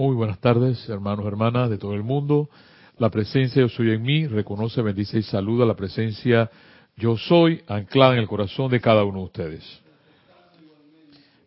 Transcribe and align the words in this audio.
Muy 0.00 0.16
buenas 0.16 0.40
tardes, 0.40 0.88
hermanos, 0.88 1.26
hermanas 1.26 1.68
de 1.68 1.76
todo 1.76 1.92
el 1.92 2.02
mundo. 2.02 2.48
La 2.96 3.10
presencia 3.10 3.60
Yo 3.60 3.68
Soy 3.68 3.90
en 3.90 4.00
mí 4.00 4.26
reconoce, 4.26 4.80
bendice 4.80 5.18
y 5.18 5.22
saluda 5.22 5.66
la 5.66 5.76
presencia 5.76 6.50
Yo 6.96 7.18
Soy 7.18 7.62
anclada 7.66 8.14
en 8.14 8.20
el 8.20 8.26
corazón 8.26 8.70
de 8.70 8.80
cada 8.80 9.04
uno 9.04 9.18
de 9.18 9.24
ustedes. 9.26 9.82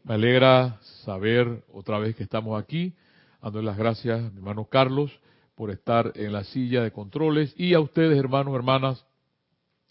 Me 0.04 0.13
alegra 0.13 0.79
saber 1.04 1.63
otra 1.74 1.97
vez 1.97 2.16
que 2.16 2.21
estamos 2.21 2.62
aquí. 2.62 2.94
Dando 3.42 3.60
las 3.63 3.76
gracias 3.76 4.20
a 4.20 4.29
mi 4.29 4.38
hermano 4.38 4.65
Carlos 4.65 5.12
por 5.56 5.72
estar 5.72 6.12
en 6.13 6.31
la 6.31 6.44
silla 6.44 6.83
de 6.83 6.92
controles 6.92 7.56
y 7.58 7.74
a 7.74 7.79
ustedes, 7.79 8.15
hermanos, 8.20 8.54
hermanas, 8.54 9.04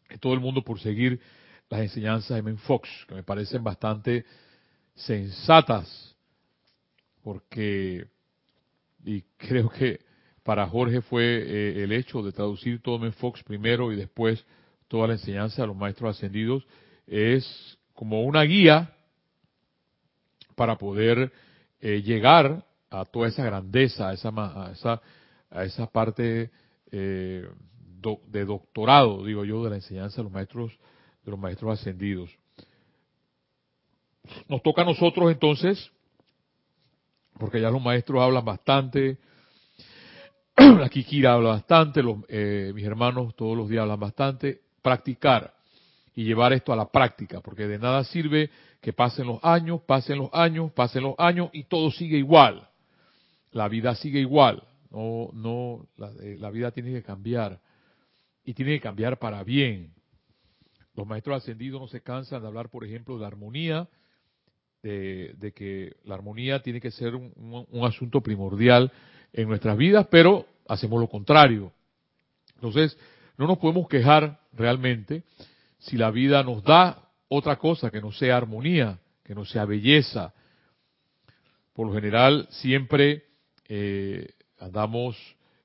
y 0.09 0.19
todo 0.19 0.35
el 0.35 0.41
mundo 0.41 0.63
por 0.63 0.79
seguir 0.79 1.19
las 1.69 1.81
enseñanzas 1.81 2.37
de 2.37 2.43
Men 2.43 2.59
Fox, 2.59 2.89
que 3.09 3.17
me 3.17 3.25
parecen 3.25 3.65
bastante 3.65 4.25
sensatas, 4.95 6.15
porque 7.25 8.12
y 9.05 9.23
creo 9.37 9.69
que 9.69 10.01
para 10.43 10.67
Jorge 10.67 11.03
fue 11.03 11.25
eh, 11.25 11.85
el 11.85 11.93
hecho 11.93 12.23
de 12.23 12.33
traducir 12.33 12.83
todo 12.83 13.05
en 13.05 13.13
Fox 13.13 13.43
primero 13.43 13.93
y 13.93 13.97
después 13.97 14.45
toda 14.89 15.07
la 15.09 15.15
enseñanza 15.15 15.63
de 15.63 15.69
los 15.69 15.77
maestros 15.77 16.17
ascendidos 16.17 16.67
es 17.07 17.79
como 17.95 18.23
una 18.25 18.43
guía 18.43 18.95
para 20.55 20.77
poder 20.77 21.33
eh, 21.81 22.03
llegar 22.03 22.65
a 22.91 23.05
toda 23.05 23.29
esa 23.29 23.45
grandeza, 23.45 24.11
a 24.11 24.13
esa, 24.13 24.29
a 24.31 24.73
esa, 24.73 25.03
a 25.51 25.65
esa 25.65 25.87
parte 25.87 26.51
eh, 26.91 27.49
de 28.27 28.45
doctorado, 28.45 29.25
digo 29.25 29.45
yo, 29.45 29.63
de 29.65 29.71
la 29.71 29.77
enseñanza 29.77 30.17
de 30.19 30.25
los 30.25 30.33
maestros, 30.33 30.73
de 31.25 31.31
los 31.31 31.39
maestros 31.39 31.79
ascendidos. 31.79 32.31
Nos 34.49 34.63
toca 34.63 34.83
a 34.83 34.85
nosotros 34.85 35.31
entonces 35.31 35.91
porque 37.43 37.61
ya 37.61 37.71
los 37.71 37.83
maestros 37.83 38.23
hablan 38.23 38.45
bastante, 38.45 39.19
la 40.57 40.89
Kikira 40.89 41.33
habla 41.33 41.49
bastante, 41.49 42.01
los, 42.01 42.19
eh, 42.29 42.71
mis 42.73 42.85
hermanos 42.85 43.35
todos 43.35 43.57
los 43.57 43.69
días 43.69 43.83
hablan 43.83 43.99
bastante, 43.99 44.61
practicar 44.81 45.53
y 46.15 46.23
llevar 46.23 46.53
esto 46.53 46.73
a 46.73 46.77
la 46.77 46.89
práctica, 46.89 47.41
porque 47.41 47.67
de 47.67 47.81
nada 47.81 48.05
sirve 48.05 48.49
que 48.81 48.93
pasen 48.93 49.27
los 49.27 49.43
años, 49.43 49.81
pasen 49.81 50.19
los 50.19 50.31
años, 50.33 50.71
pasen 50.71 51.03
los 51.03 51.17
años 51.19 51.51
y 51.53 51.65
todo 51.65 51.91
sigue 51.91 52.17
igual. 52.17 52.69
La 53.51 53.67
vida 53.67 53.97
sigue 53.97 54.21
igual. 54.21 54.63
No, 54.93 55.31
no, 55.33 55.89
la, 55.97 56.13
eh, 56.23 56.37
la 56.39 56.49
vida 56.51 56.71
tiene 56.71 56.93
que 56.93 57.03
cambiar 57.03 57.59
y 58.45 58.55
tiene 58.55 58.75
que 58.75 58.83
cambiar 58.83 59.19
para 59.19 59.43
bien. 59.43 59.93
Los 60.95 61.09
maestros 61.09 61.39
ascendidos 61.39 61.81
no 61.81 61.89
se 61.89 62.03
cansan 62.03 62.41
de 62.41 62.47
hablar, 62.47 62.69
por 62.69 62.85
ejemplo, 62.85 63.19
de 63.19 63.27
armonía, 63.27 63.89
de, 64.83 65.53
que 65.55 65.97
la 66.05 66.15
armonía 66.15 66.61
tiene 66.63 66.81
que 66.81 66.91
ser 66.91 67.15
un, 67.15 67.85
asunto 67.85 68.21
primordial 68.21 68.91
en 69.33 69.49
nuestras 69.49 69.77
vidas, 69.77 70.07
pero 70.11 70.47
hacemos 70.69 71.01
lo 71.01 71.09
contrario. 71.09 71.73
Entonces, 72.57 72.97
no 73.39 73.47
nos 73.47 73.59
podemos 73.59 73.89
quejar 73.89 74.41
realmente 74.53 75.23
si 75.79 75.97
la 75.97 76.11
vida 76.11 76.43
nos 76.43 76.63
da 76.63 77.09
otra 77.29 77.57
cosa 77.57 77.91
que 77.91 78.01
no 78.01 78.13
sea 78.13 78.37
armonía, 78.37 78.99
que 79.25 79.35
no 79.35 79.45
sea 79.45 79.65
belleza. 79.65 80.35
Por 81.73 81.87
lo 81.87 81.95
general, 81.95 82.47
siempre 82.51 83.25
eh, 83.69 84.29
andamos, 84.59 85.17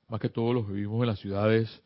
más 0.07 0.21
que 0.21 0.29
todos 0.29 0.53
los 0.53 0.67
vivimos 0.67 1.01
en 1.01 1.07
las 1.07 1.19
ciudades 1.19 1.81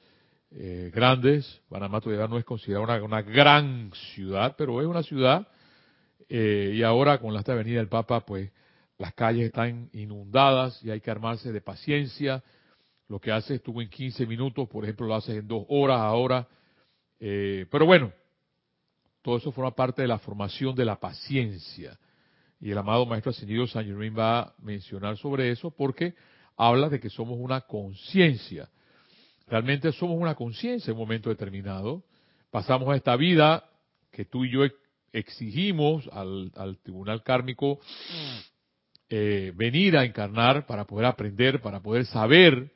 eh, 0.51 0.91
grandes. 0.93 1.61
Panamá 1.69 2.01
todavía 2.01 2.27
no 2.27 2.37
es 2.37 2.45
considerada 2.45 3.01
una 3.03 3.21
gran 3.21 3.91
ciudad, 4.13 4.55
pero 4.57 4.81
es 4.81 4.87
una 4.87 5.01
ciudad 5.01 5.47
eh, 6.33 6.75
y 6.75 6.81
ahora 6.83 7.17
con 7.17 7.35
esta 7.35 7.51
avenida 7.51 7.79
del 7.79 7.89
Papa, 7.89 8.25
pues 8.25 8.49
las 8.97 9.13
calles 9.13 9.47
están 9.47 9.89
inundadas 9.91 10.81
y 10.81 10.89
hay 10.89 11.01
que 11.01 11.11
armarse 11.11 11.51
de 11.51 11.59
paciencia. 11.59 12.41
Lo 13.09 13.19
que 13.19 13.33
haces 13.33 13.61
tú 13.61 13.81
en 13.81 13.89
15 13.89 14.25
minutos, 14.25 14.69
por 14.69 14.85
ejemplo, 14.85 15.07
lo 15.07 15.15
haces 15.15 15.35
en 15.35 15.45
dos 15.45 15.65
horas 15.67 15.99
ahora. 15.99 16.47
Eh, 17.19 17.65
pero 17.69 17.85
bueno, 17.85 18.13
todo 19.21 19.35
eso 19.35 19.51
forma 19.51 19.75
parte 19.75 20.03
de 20.03 20.07
la 20.07 20.19
formación 20.19 20.73
de 20.73 20.85
la 20.85 21.01
paciencia. 21.01 21.99
Y 22.61 22.71
el 22.71 22.77
amado 22.77 23.05
Maestro 23.05 23.31
Ascendido 23.31 23.67
San 23.67 23.83
Germain 23.83 24.17
va 24.17 24.39
a 24.39 24.53
mencionar 24.61 25.17
sobre 25.17 25.51
eso 25.51 25.69
porque 25.69 26.15
habla 26.55 26.87
de 26.87 27.01
que 27.01 27.09
somos 27.09 27.37
una 27.37 27.59
conciencia. 27.59 28.69
Realmente 29.47 29.91
somos 29.91 30.17
una 30.17 30.35
conciencia 30.35 30.91
en 30.91 30.97
un 30.97 31.03
momento 31.03 31.29
determinado. 31.29 32.05
Pasamos 32.51 32.87
a 32.87 32.95
esta 32.95 33.17
vida 33.17 33.65
que 34.13 34.23
tú 34.23 34.45
y 34.45 34.51
yo 34.51 34.63
exigimos 35.13 36.09
al, 36.11 36.77
tribunal 36.83 37.23
kármico 37.23 37.79
eh, 39.09 39.51
venir 39.55 39.97
a 39.97 40.05
encarnar 40.05 40.65
para 40.65 40.85
poder 40.85 41.05
aprender, 41.05 41.61
para 41.61 41.81
poder 41.81 42.05
saber, 42.05 42.71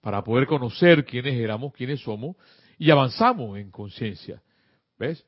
para 0.00 0.22
poder 0.24 0.46
conocer 0.46 1.04
quiénes 1.04 1.34
éramos, 1.34 1.72
quiénes 1.72 2.00
somos, 2.00 2.36
y 2.78 2.90
avanzamos 2.90 3.58
en 3.58 3.70
conciencia. 3.70 4.42
¿Ves? 4.98 5.24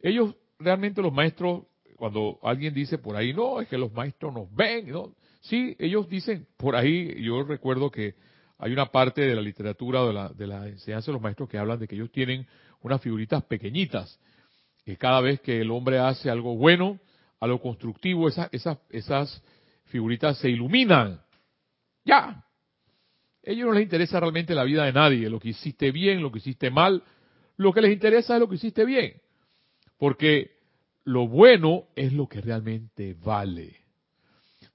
Ellos, 0.00 0.34
realmente 0.58 1.02
los 1.02 1.12
maestros, 1.12 1.64
cuando 1.96 2.38
alguien 2.42 2.72
dice 2.72 2.98
por 2.98 3.16
ahí, 3.16 3.32
no, 3.32 3.60
es 3.60 3.68
que 3.68 3.78
los 3.78 3.92
maestros 3.92 4.32
nos 4.32 4.52
ven, 4.54 4.90
¿no? 4.90 5.14
Sí, 5.40 5.76
ellos 5.78 6.08
dicen 6.08 6.46
por 6.56 6.74
ahí, 6.74 7.22
yo 7.22 7.42
recuerdo 7.42 7.90
que 7.90 8.14
hay 8.58 8.72
una 8.72 8.86
parte 8.86 9.20
de 9.20 9.34
la 9.34 9.40
literatura 9.40 10.02
o 10.02 10.08
de 10.08 10.12
la, 10.12 10.28
de 10.30 10.46
la 10.46 10.68
enseñanza 10.68 11.06
de 11.06 11.12
los 11.12 11.22
maestros 11.22 11.48
que 11.48 11.58
hablan 11.58 11.78
de 11.78 11.86
que 11.86 11.94
ellos 11.94 12.10
tienen 12.10 12.46
unas 12.82 13.00
figuritas 13.00 13.44
pequeñitas 13.44 14.18
que 14.88 14.96
cada 14.96 15.20
vez 15.20 15.42
que 15.42 15.60
el 15.60 15.70
hombre 15.70 15.98
hace 15.98 16.30
algo 16.30 16.56
bueno, 16.56 16.98
algo 17.40 17.60
constructivo, 17.60 18.26
esas, 18.26 18.48
esas, 18.52 18.78
esas 18.88 19.42
figuritas 19.84 20.38
se 20.38 20.48
iluminan. 20.48 21.20
Ya. 22.06 22.22
A 22.24 22.44
ellos 23.42 23.66
no 23.66 23.74
les 23.74 23.82
interesa 23.82 24.18
realmente 24.18 24.54
la 24.54 24.64
vida 24.64 24.86
de 24.86 24.94
nadie, 24.94 25.28
lo 25.28 25.40
que 25.40 25.50
hiciste 25.50 25.92
bien, 25.92 26.22
lo 26.22 26.32
que 26.32 26.38
hiciste 26.38 26.70
mal. 26.70 27.02
Lo 27.58 27.74
que 27.74 27.82
les 27.82 27.92
interesa 27.92 28.32
es 28.32 28.40
lo 28.40 28.48
que 28.48 28.54
hiciste 28.54 28.86
bien. 28.86 29.20
Porque 29.98 30.52
lo 31.04 31.28
bueno 31.28 31.88
es 31.94 32.14
lo 32.14 32.26
que 32.26 32.40
realmente 32.40 33.12
vale. 33.12 33.76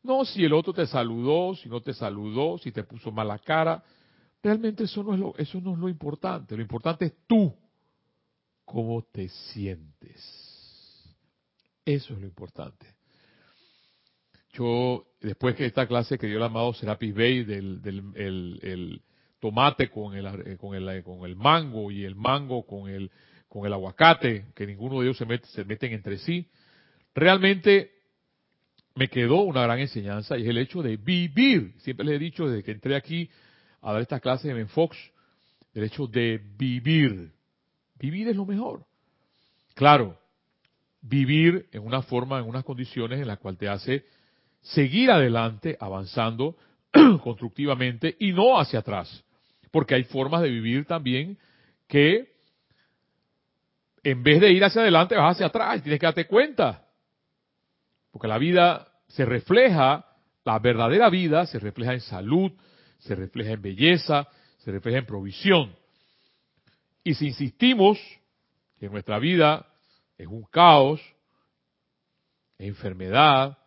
No 0.04 0.26
si 0.26 0.46
el 0.46 0.54
otro 0.54 0.74
te 0.74 0.86
saludó, 0.86 1.56
si 1.56 1.70
no 1.70 1.82
te 1.82 1.96
saludó, 1.96 2.60
si 2.60 2.72
te 2.72 2.84
puso 2.84 3.12
mala 3.12 3.40
cara. 3.40 3.84
Realmente 4.44 4.84
eso 4.84 5.02
no 5.02 5.16
es 5.16 5.20
lo, 5.20 5.36
eso 5.40 5.60
no 5.60 5.74
es 5.74 5.80
lo 5.80 5.90
importante. 5.90 6.56
Lo 6.56 6.62
importante 6.62 7.06
es 7.06 7.14
tú 7.26 7.52
cómo 8.66 9.04
te 9.12 9.30
sientes. 9.30 10.44
Eso 11.86 12.14
es 12.14 12.20
lo 12.20 12.26
importante. 12.26 12.86
Yo, 14.54 15.06
después 15.20 15.56
que 15.56 15.66
esta 15.66 15.88
clase 15.88 16.18
que 16.18 16.28
dio 16.28 16.38
el 16.38 16.44
amado 16.44 16.74
Serapis 16.74 17.14
Bey 17.14 17.44
del, 17.44 17.82
el, 18.16 19.02
tomate 19.40 19.90
con 19.90 20.16
el, 20.16 20.58
con, 20.58 20.76
el, 20.76 21.04
con 21.04 21.26
el 21.26 21.36
mango 21.36 21.92
y 21.92 22.06
el 22.06 22.16
mango 22.16 22.66
con 22.66 22.88
el, 22.88 23.12
con 23.50 23.66
el 23.66 23.74
aguacate, 23.74 24.46
que 24.56 24.68
ninguno 24.68 25.00
de 25.00 25.08
ellos 25.08 25.18
se, 25.18 25.26
mete, 25.26 25.48
se 25.48 25.66
meten 25.66 25.92
entre 25.92 26.18
sí, 26.20 26.50
realmente 27.16 27.92
me 28.96 29.10
quedó 29.10 29.42
una 29.42 29.64
gran 29.64 29.80
enseñanza 29.80 30.38
y 30.38 30.44
es 30.44 30.50
el 30.50 30.58
hecho 30.60 30.82
de 30.82 30.98
vivir. 30.98 31.74
Siempre 31.80 32.06
les 32.06 32.16
he 32.16 32.20
dicho 32.20 32.48
desde 32.48 32.64
que 32.64 32.72
entré 32.72 32.96
aquí 32.96 33.30
a 33.82 33.92
dar 33.92 34.02
estas 34.02 34.22
clases 34.22 34.56
en 34.56 34.68
Fox, 34.70 34.98
el 35.74 35.84
hecho 35.84 36.08
de 36.08 36.40
vivir. 36.58 37.32
Vivir 38.04 38.28
es 38.28 38.36
lo 38.36 38.46
mejor. 38.46 38.86
Claro, 39.76 40.20
vivir 41.02 41.68
en 41.72 41.86
una 41.88 42.02
forma, 42.02 42.38
en 42.38 42.46
unas 42.46 42.66
condiciones 42.66 43.22
en 43.22 43.28
las 43.28 43.40
cuales 43.40 43.58
te 43.58 43.70
hace 43.70 44.04
seguir 44.62 45.10
adelante, 45.10 45.78
avanzando 45.80 46.58
constructivamente 47.24 48.14
y 48.20 48.34
no 48.34 48.60
hacia 48.60 48.80
atrás. 48.80 49.24
Porque 49.72 49.96
hay 49.96 50.04
formas 50.04 50.42
de 50.42 50.50
vivir 50.50 50.84
también 50.84 51.38
que 51.88 52.34
en 54.04 54.22
vez 54.22 54.42
de 54.42 54.52
ir 54.52 54.66
hacia 54.66 54.82
adelante 54.82 55.16
vas 55.16 55.38
hacia 55.38 55.46
atrás 55.46 55.78
y 55.78 55.84
tienes 55.84 56.02
que 56.02 56.06
darte 56.06 56.28
cuenta. 56.28 56.86
Porque 58.12 58.28
la 58.28 58.38
vida 58.38 58.86
se 59.08 59.24
refleja, 59.24 60.06
la 60.44 60.60
verdadera 60.60 61.10
vida 61.10 61.46
se 61.46 61.58
refleja 61.58 61.94
en 61.94 62.02
salud, 62.02 62.52
se 63.00 63.16
refleja 63.16 63.52
en 63.52 63.62
belleza, 63.62 64.28
se 64.58 64.72
refleja 64.74 64.98
en 64.98 65.06
provisión. 65.06 65.83
Y 67.04 67.14
si 67.16 67.28
insistimos 67.28 68.00
que 68.80 68.90
nuestra 68.90 69.20
vida 69.20 69.68
es 70.18 70.28
un 70.28 70.44
caos, 70.44 71.02
es 72.58 72.68
enfermedad, 72.68 73.58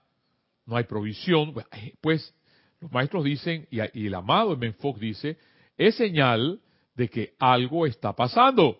no 0.65 0.77
hay 0.77 0.85
provisión, 0.85 1.53
pues, 1.53 1.67
eh, 1.73 1.95
pues 2.01 2.35
los 2.81 2.91
maestros 2.91 3.25
dicen, 3.25 3.67
y, 3.71 3.81
el 3.81 4.15
amado 4.15 4.57
Ben 4.57 4.75
Fox 4.75 5.01
dice, 5.01 5.39
es 5.77 5.95
señal 5.97 6.61
de 6.95 7.09
que 7.09 7.35
algo 7.39 7.87
está 7.87 8.13
pasando. 8.15 8.79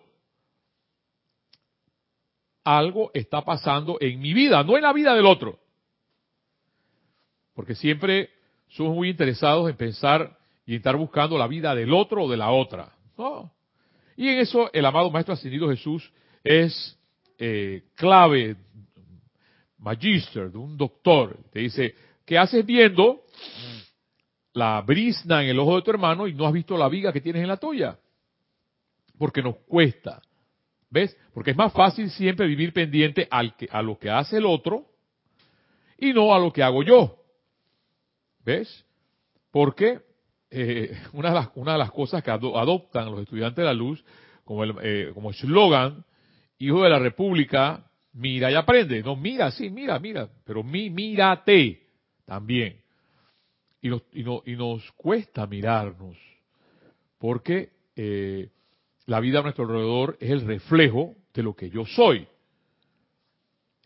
Algo 2.63 3.11
está 3.13 3.43
pasando 3.43 3.97
en 4.01 4.19
mi 4.19 4.33
vida, 4.33 4.63
no 4.63 4.75
en 4.75 4.83
la 4.83 4.93
vida 4.93 5.13
del 5.13 5.25
otro. 5.25 5.59
Porque 7.53 7.75
siempre 7.75 8.29
somos 8.67 8.95
muy 8.95 9.09
interesados 9.09 9.69
en 9.69 9.77
pensar 9.77 10.37
y 10.65 10.75
estar 10.75 10.95
buscando 10.97 11.37
la 11.37 11.47
vida 11.47 11.73
del 11.73 11.93
otro 11.93 12.23
o 12.23 12.29
de 12.29 12.37
la 12.37 12.51
otra. 12.51 12.91
No. 13.17 13.56
Y 14.17 14.27
en 14.27 14.39
eso 14.39 14.69
el 14.73 14.85
amado 14.85 15.09
Maestro 15.09 15.33
Ascendido 15.33 15.69
Jesús 15.69 16.11
es 16.43 16.99
eh, 17.37 17.83
clave, 17.95 18.57
magister, 19.77 20.51
de 20.51 20.57
un 20.57 20.75
doctor. 20.75 21.37
Te 21.53 21.59
dice, 21.59 21.95
¿qué 22.25 22.37
haces 22.37 22.65
viendo 22.65 23.23
la 24.57 24.81
brisna 24.81 25.43
en 25.43 25.49
el 25.49 25.59
ojo 25.59 25.75
de 25.75 25.83
tu 25.83 25.91
hermano 25.91 26.27
y 26.27 26.33
no 26.33 26.47
has 26.47 26.51
visto 26.51 26.75
la 26.77 26.89
viga 26.89 27.13
que 27.13 27.21
tienes 27.21 27.43
en 27.43 27.47
la 27.47 27.57
tuya. 27.57 27.99
Porque 29.17 29.43
nos 29.43 29.55
cuesta. 29.57 30.19
¿Ves? 30.89 31.15
Porque 31.33 31.51
es 31.51 31.57
más 31.57 31.71
fácil 31.73 32.09
siempre 32.09 32.47
vivir 32.47 32.73
pendiente 32.73 33.27
al 33.29 33.55
que, 33.55 33.67
a 33.71 33.83
lo 33.83 33.99
que 33.99 34.09
hace 34.09 34.37
el 34.37 34.47
otro 34.47 34.85
y 35.97 36.11
no 36.11 36.33
a 36.33 36.39
lo 36.39 36.51
que 36.51 36.63
hago 36.63 36.81
yo. 36.81 37.17
¿Ves? 38.43 38.83
Porque 39.51 39.99
eh, 40.49 40.97
una, 41.13 41.29
de 41.29 41.35
las, 41.35 41.49
una 41.55 41.73
de 41.73 41.77
las 41.77 41.91
cosas 41.91 42.23
que 42.23 42.31
adoptan 42.31 43.11
los 43.11 43.21
estudiantes 43.21 43.57
de 43.57 43.65
la 43.65 43.73
luz 43.73 44.03
como 44.43 44.63
el 44.63 44.73
eh, 44.81 45.11
como 45.13 45.31
eslogan, 45.31 46.05
hijo 46.57 46.83
de 46.83 46.89
la 46.89 46.99
república, 46.99 47.85
mira 48.13 48.49
y 48.49 48.55
aprende. 48.55 49.03
No, 49.03 49.15
mira, 49.15 49.51
sí, 49.51 49.69
mira, 49.69 49.99
mira, 49.99 50.29
pero 50.45 50.63
mi, 50.63 50.89
mírate 50.89 51.81
también. 52.25 52.81
Y 53.81 53.89
nos, 53.89 54.03
y, 54.13 54.21
y 54.21 54.55
nos 54.55 54.89
cuesta 54.93 55.45
mirarnos, 55.45 56.17
porque 57.19 57.71
eh, 57.95 58.49
la 59.05 59.19
vida 59.19 59.39
a 59.39 59.43
nuestro 59.43 59.65
alrededor 59.65 60.17
es 60.19 60.31
el 60.31 60.41
reflejo 60.45 61.15
de 61.33 61.43
lo 61.43 61.55
que 61.55 61.69
yo 61.69 61.85
soy. 61.85 62.27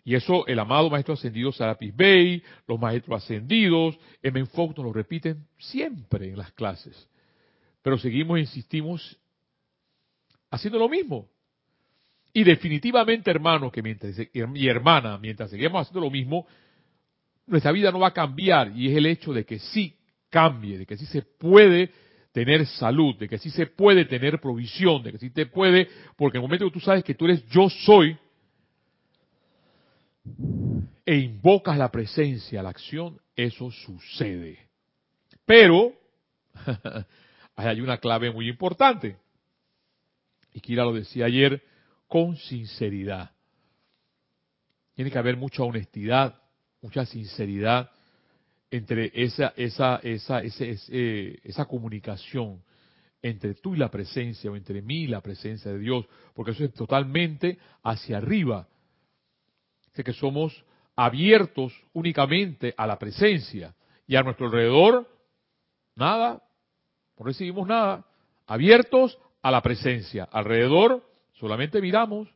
Y 0.04 0.16
eso 0.16 0.46
el 0.48 0.58
amado 0.60 0.90
Maestro 0.90 1.14
Ascendido 1.14 1.52
Sarapis 1.52 1.96
Bey, 1.96 2.44
los 2.68 2.80
Maestros 2.80 3.24
Ascendidos, 3.24 3.98
M. 4.24 4.46
Fox 4.48 4.76
nos 4.78 4.86
lo 4.86 4.94
repiten 4.94 5.46
siempre 5.58 6.30
en 6.30 6.38
las 6.38 6.52
clases. 6.54 7.08
Pero 7.82 7.98
seguimos 7.98 8.38
e 8.38 8.42
insistimos 8.42 9.18
haciendo 10.50 10.80
lo 10.80 10.90
mismo. 10.90 11.30
Y 12.34 12.44
definitivamente, 12.44 13.30
hermano, 13.30 13.72
que 13.72 13.82
mientras, 13.82 14.16
y 14.34 14.68
hermana, 14.68 15.18
mientras 15.18 15.50
seguimos 15.50 15.82
haciendo 15.82 16.02
lo 16.02 16.12
mismo, 16.12 16.48
nuestra 17.46 17.72
vida 17.72 17.92
no 17.92 18.00
va 18.00 18.08
a 18.08 18.14
cambiar. 18.14 18.72
Y 18.76 18.90
es 18.90 18.98
el 18.98 19.06
hecho 19.06 19.34
de 19.34 19.46
que 19.46 19.60
sí 19.60 19.96
cambie, 20.30 20.78
de 20.80 20.86
que 20.86 20.98
sí 20.98 21.06
se 21.06 21.22
puede 21.22 21.92
tener 22.32 22.66
salud, 22.66 23.16
de 23.18 23.28
que 23.28 23.38
sí 23.38 23.50
se 23.50 23.68
puede 23.68 24.06
tener 24.06 24.40
provisión, 24.40 25.04
de 25.04 25.12
que 25.12 25.18
sí 25.18 25.30
te 25.30 25.46
puede, 25.46 25.90
porque 26.16 26.38
en 26.38 26.44
el 26.44 26.48
momento 26.48 26.66
que 26.66 26.72
tú 26.72 26.80
sabes 26.80 27.04
que 27.04 27.14
tú 27.14 27.26
eres 27.26 27.46
yo 27.50 27.70
soy, 27.70 28.18
e 31.06 31.16
invocas 31.18 31.78
la 31.78 31.92
presencia, 31.92 32.64
la 32.64 32.70
acción, 32.70 33.20
eso 33.36 33.72
sucede. 33.72 34.60
Pero 35.46 35.94
hay 37.56 37.82
una 37.82 37.98
clave 37.98 38.32
muy 38.32 38.48
importante. 38.48 39.18
Y 40.54 40.60
Kira 40.60 40.84
lo 40.84 40.94
decía 40.94 41.26
ayer, 41.26 41.64
con 42.08 42.38
sinceridad. 42.38 43.32
Tiene 44.94 45.10
que 45.10 45.18
haber 45.18 45.38
mucha 45.38 45.64
honestidad, 45.64 46.40
mucha 46.82 47.06
sinceridad 47.06 47.90
entre 48.70 49.12
esa, 49.14 49.54
esa, 49.56 49.98
esa, 49.98 50.42
esa 50.42 51.66
comunicación 51.66 52.62
entre 53.22 53.54
tú 53.56 53.76
y 53.76 53.78
la 53.78 53.92
presencia, 53.92 54.50
o 54.50 54.56
entre 54.56 54.82
mí 54.82 55.04
y 55.04 55.08
la 55.08 55.22
presencia 55.22 55.72
de 55.72 55.80
Dios, 55.80 56.06
porque 56.34 56.52
eso 56.52 56.64
es 56.64 56.74
totalmente 56.74 57.60
hacia 57.84 58.18
arriba. 58.18 58.68
Es 59.94 60.04
que 60.06 60.14
somos 60.14 60.64
abiertos 60.96 61.74
únicamente 61.94 62.74
a 62.78 62.88
la 62.88 62.98
presencia 62.98 63.76
y 64.08 64.16
a 64.16 64.24
nuestro 64.24 64.48
alrededor, 64.48 65.08
nada, 65.96 66.42
no 67.18 67.26
recibimos 67.26 67.68
nada, 67.68 68.06
abiertos 68.48 69.18
a 69.42 69.52
la 69.52 69.62
presencia, 69.62 70.28
alrededor 70.32 71.04
solamente 71.34 71.82
miramos, 71.82 72.28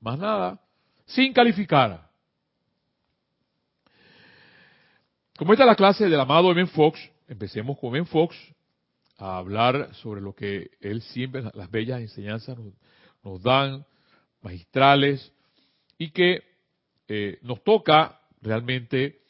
más 0.00 0.18
nada, 0.18 0.60
sin 1.06 1.32
calificar. 1.32 2.08
Como 5.36 5.52
esta 5.52 5.64
es 5.64 5.68
la 5.68 5.76
clase 5.76 6.08
del 6.08 6.20
amado 6.20 6.50
M. 6.52 6.66
Fox, 6.66 7.00
empecemos 7.28 7.78
con 7.78 7.94
M. 7.94 8.06
Fox 8.06 8.36
a 9.18 9.38
hablar 9.38 9.94
sobre 9.94 10.20
lo 10.20 10.34
que 10.34 10.70
él 10.80 11.02
siempre, 11.02 11.42
las 11.54 11.70
bellas 11.70 12.00
enseñanzas 12.00 12.56
nos, 13.22 13.42
dan, 13.42 13.84
magistrales, 14.40 15.32
y 15.96 16.10
que 16.10 16.42
eh, 17.08 17.38
nos 17.42 17.64
toca 17.64 18.20
realmente 18.42 19.22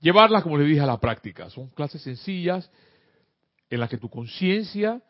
llevarlas, 0.00 0.42
como 0.42 0.58
le 0.58 0.64
dije, 0.64 0.80
a 0.80 0.86
la 0.86 0.98
práctica. 0.98 1.48
Son 1.50 1.68
clases 1.68 2.02
sencillas 2.02 2.70
en 3.70 3.80
las 3.80 3.88
que 3.88 3.98
tu 3.98 4.10
conciencia 4.10 5.02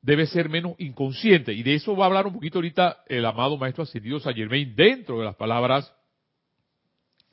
debe 0.00 0.26
ser 0.26 0.48
menos 0.48 0.74
inconsciente. 0.78 1.52
Y 1.52 1.62
de 1.62 1.74
eso 1.74 1.96
va 1.96 2.04
a 2.04 2.06
hablar 2.06 2.26
un 2.26 2.34
poquito 2.34 2.58
ahorita 2.58 3.04
el 3.06 3.24
amado 3.24 3.56
Maestro 3.56 3.84
Ascendido 3.84 4.20
Saint 4.20 4.38
Germain 4.38 4.74
dentro 4.74 5.18
de 5.18 5.24
las 5.24 5.36
palabras, 5.36 5.92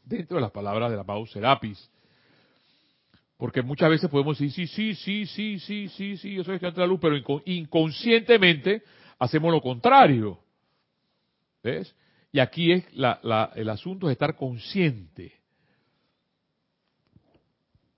dentro 0.04 0.38
de 0.38 0.42
las 0.42 0.52
palabras 0.52 0.92
del 0.92 1.00
amado 1.00 1.26
Serapis. 1.26 1.90
Porque 3.38 3.62
muchas 3.62 3.90
veces 3.90 4.10
podemos 4.10 4.40
decir, 4.40 4.68
sí, 4.68 4.68
sí, 4.68 4.96
sí, 4.96 5.26
sí, 5.26 5.60
sí, 5.60 5.90
sí, 5.90 6.18
sí, 6.18 6.34
yo 6.34 6.44
soy 6.44 6.56
estudiante 6.56 6.80
de 6.80 6.88
la 6.88 6.92
luz, 6.92 7.00
pero 7.02 7.42
inconscientemente 7.46 8.84
hacemos 9.20 9.52
lo 9.52 9.62
contrario. 9.62 10.40
¿Ves? 11.62 11.94
Y 12.36 12.40
aquí 12.42 12.74
es 12.74 12.94
la, 12.94 13.50
el 13.56 13.70
asunto 13.70 14.08
de 14.08 14.12
estar 14.12 14.36
consciente. 14.36 15.32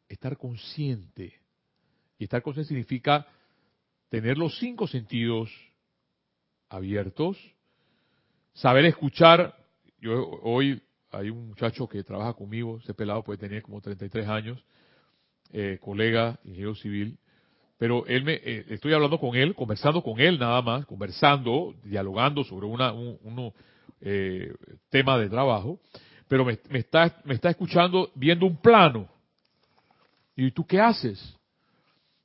Estar 0.07 0.38
consciente. 0.38 1.34
Y 2.19 2.25
estar 2.25 2.44
consciente 2.44 2.68
significa 2.68 3.25
tener 4.10 4.38
los 4.38 4.56
cinco 4.60 4.86
sentidos 4.86 5.50
abiertos, 6.69 7.36
saber 8.54 8.86
escuchar. 8.86 9.57
Yo 10.00 10.30
hoy 10.44 10.84
hay 11.10 11.31
un 11.31 11.48
muchacho 11.48 11.88
que 11.88 12.04
trabaja 12.04 12.34
conmigo, 12.34 12.78
ese 12.78 12.94
pelado 12.94 13.24
puede 13.24 13.39
tener 13.39 13.63
como 13.63 13.81
33 13.81 14.28
años, 14.28 14.63
eh, 15.51 15.80
colega, 15.81 16.38
ingeniero 16.44 16.75
civil, 16.75 17.18
pero 17.80 18.06
él 18.06 18.24
me, 18.24 18.34
eh, 18.34 18.66
estoy 18.69 18.94
hablando 18.94 19.18
con 19.18 19.36
él, 19.36 19.56
conversando 19.56 20.04
con 20.04 20.19
él 20.19 20.38
nada 20.38 20.62
más, 20.62 20.86
conversando, 20.86 21.74
dialogando 21.84 22.44
sobre 22.44 22.68
una, 22.68 22.94
un 22.94 23.51
eh, 24.01 24.54
tema 24.89 25.18
de 25.18 25.30
trabajo, 25.30 25.80
pero 26.28 26.45
me, 26.45 26.57
está, 26.72 27.22
me 27.24 27.36
está 27.36 27.50
escuchando 27.50 28.12
viendo 28.16 28.45
un 28.45 28.57
plano. 28.57 29.07
¿Y 30.36 30.51
tú 30.51 30.66
qué 30.66 30.80
haces? 30.80 31.36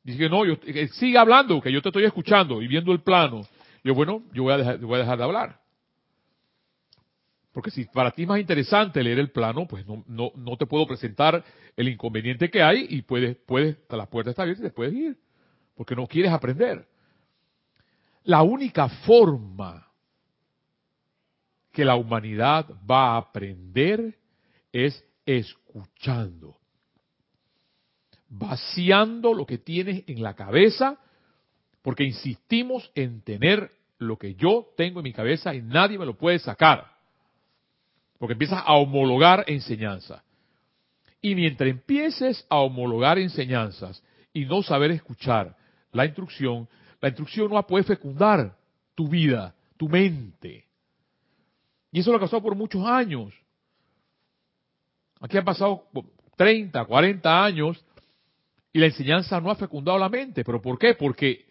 Dice 0.02 0.18
que 0.18 0.28
no, 0.28 0.44
yo, 0.44 0.56
sigue 0.92 1.16
hablando, 1.16 1.60
que 1.60 1.72
yo 1.72 1.80
te 1.80 1.88
estoy 1.88 2.04
escuchando 2.04 2.60
y 2.60 2.66
viendo 2.66 2.92
el 2.92 3.00
plano. 3.00 3.42
Yo, 3.84 3.94
bueno, 3.94 4.22
yo 4.32 4.42
voy 4.42 4.52
a 4.52 4.58
dejar, 4.58 4.78
voy 4.78 4.96
a 4.96 4.98
dejar 4.98 5.18
de 5.18 5.24
hablar. 5.24 5.60
Porque 7.52 7.70
si 7.70 7.84
para 7.84 8.10
ti 8.10 8.22
es 8.22 8.28
más 8.28 8.40
interesante 8.40 9.02
leer 9.02 9.18
el 9.18 9.30
plano, 9.30 9.66
pues 9.66 9.86
no, 9.86 10.02
no, 10.06 10.32
no 10.34 10.56
te 10.56 10.66
puedo 10.66 10.86
presentar 10.86 11.44
el 11.76 11.88
inconveniente 11.88 12.50
que 12.50 12.62
hay 12.62 12.86
y 12.88 13.02
puedes, 13.02 13.36
puedes, 13.36 13.76
la 13.90 14.06
puerta 14.06 14.30
está 14.30 14.42
abierta 14.42 14.62
y 14.62 14.68
te 14.68 14.74
puedes 14.74 14.94
ir. 14.94 15.16
Porque 15.76 15.94
no 15.94 16.06
quieres 16.06 16.32
aprender. 16.32 16.86
La 18.24 18.42
única 18.42 18.88
forma 18.88 19.91
que 21.72 21.84
la 21.84 21.96
humanidad 21.96 22.66
va 22.88 23.14
a 23.14 23.16
aprender 23.18 24.14
es 24.72 25.04
escuchando 25.24 26.56
vaciando 28.32 29.34
lo 29.34 29.44
que 29.44 29.58
tienes 29.58 30.04
en 30.06 30.22
la 30.22 30.34
cabeza, 30.34 30.98
porque 31.82 32.04
insistimos 32.04 32.90
en 32.94 33.20
tener 33.22 33.70
lo 33.98 34.16
que 34.16 34.34
yo 34.34 34.68
tengo 34.76 35.00
en 35.00 35.04
mi 35.04 35.12
cabeza 35.12 35.54
y 35.54 35.60
nadie 35.60 35.98
me 35.98 36.06
lo 36.06 36.16
puede 36.16 36.38
sacar. 36.38 36.90
Porque 38.18 38.32
empiezas 38.32 38.62
a 38.64 38.74
homologar 38.74 39.44
enseñanzas. 39.48 40.22
Y 41.20 41.34
mientras 41.34 41.68
empieces 41.68 42.46
a 42.48 42.56
homologar 42.56 43.18
enseñanzas 43.18 44.02
y 44.32 44.44
no 44.46 44.62
saber 44.62 44.92
escuchar 44.92 45.54
la 45.92 46.06
instrucción, 46.06 46.68
la 47.00 47.08
instrucción 47.08 47.48
no 47.48 47.54
va 47.54 47.60
a 47.60 47.66
poder 47.66 47.84
fecundar 47.84 48.56
tu 48.94 49.08
vida, 49.08 49.54
tu 49.76 49.88
mente. 49.88 50.64
Y 51.92 52.00
eso 52.00 52.10
lo 52.10 52.16
ha 52.16 52.20
pasado 52.20 52.42
por 52.42 52.56
muchos 52.56 52.84
años. 52.86 53.32
Aquí 55.20 55.36
han 55.36 55.44
pasado 55.44 55.84
30, 56.36 56.84
40 56.84 57.44
años 57.44 57.84
y 58.72 58.78
la 58.78 58.86
enseñanza 58.86 59.40
no 59.40 59.50
ha 59.50 59.54
fecundado 59.54 59.98
la 59.98 60.08
mente. 60.08 60.42
¿Pero 60.42 60.60
por 60.60 60.78
qué? 60.78 60.94
Porque 60.94 61.46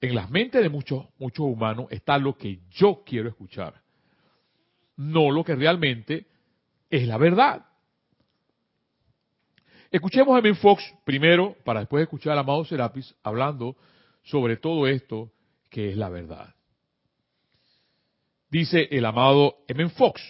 en 0.00 0.14
las 0.14 0.30
mentes 0.30 0.62
de 0.62 0.68
muchos, 0.68 1.04
muchos 1.18 1.44
humanos 1.44 1.86
está 1.90 2.16
lo 2.18 2.36
que 2.36 2.60
yo 2.70 3.02
quiero 3.04 3.28
escuchar. 3.28 3.82
No 4.96 5.30
lo 5.30 5.44
que 5.44 5.56
realmente 5.56 6.26
es 6.88 7.06
la 7.06 7.18
verdad. 7.18 7.66
Escuchemos 9.90 10.36
a 10.36 10.40
Ben 10.40 10.56
Fox 10.56 10.82
primero, 11.04 11.56
para 11.64 11.80
después 11.80 12.02
escuchar 12.02 12.32
al 12.32 12.40
amado 12.40 12.64
Serapis 12.64 13.14
hablando 13.22 13.76
sobre 14.22 14.56
todo 14.56 14.86
esto 14.86 15.32
que 15.68 15.90
es 15.90 15.96
la 15.96 16.08
verdad. 16.08 16.55
Dice 18.56 18.88
el 18.90 19.04
amado 19.04 19.58
M. 19.68 19.86
Fox, 19.90 20.22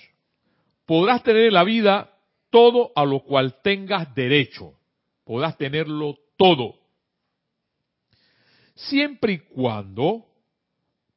podrás 0.84 1.22
tener 1.22 1.46
en 1.46 1.54
la 1.54 1.62
vida 1.62 2.10
todo 2.50 2.90
a 2.96 3.04
lo 3.04 3.20
cual 3.20 3.62
tengas 3.62 4.12
derecho 4.16 4.72
podrás 5.22 5.56
tenerlo 5.56 6.18
todo. 6.36 6.74
Siempre 8.74 9.34
y 9.34 9.38
cuando 9.38 10.26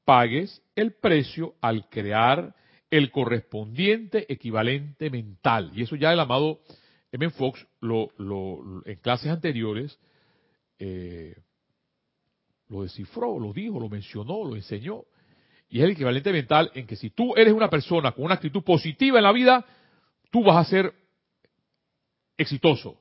pagues 0.06 0.62
el 0.75 0.94
precio 0.94 1.56
al 1.62 1.89
crear 1.89 2.56
el 2.92 3.10
correspondiente 3.10 4.32
equivalente 4.32 5.10
mental. 5.10 5.72
Y 5.74 5.82
eso 5.82 5.96
ya 5.96 6.13
el 6.13 6.20
amado 6.20 6.60
M. 7.12 7.28
Fox 7.32 7.66
lo, 7.82 8.12
en 8.86 8.98
clases 8.98 9.32
anteriores 9.32 9.98
eh, 10.78 11.36
lo 12.68 12.84
descifró, 12.84 13.39
lo 13.39 13.51
dijo, 13.51 13.80
lo 13.80 13.89
mencionó, 13.89 14.44
lo 14.44 14.56
enseñó. 14.56 15.06
Y 15.70 15.80
es 15.80 15.86
el 15.86 15.92
equivalente 15.92 16.32
mental 16.32 16.72
en 16.74 16.88
que 16.88 16.96
si 16.96 17.12
tú 17.12 17.36
eres 17.36 17.54
una 17.54 17.70
persona 17.70 18.12
con 18.12 18.26
una 18.26 18.36
actitud 18.36 18.64
positiva 18.64 19.20
en 19.20 19.24
la 19.24 19.32
vida, 19.32 19.66
tú 20.32 20.44
vas 20.44 20.58
a 20.58 20.70
ser 20.70 20.94
exitoso. 22.38 23.00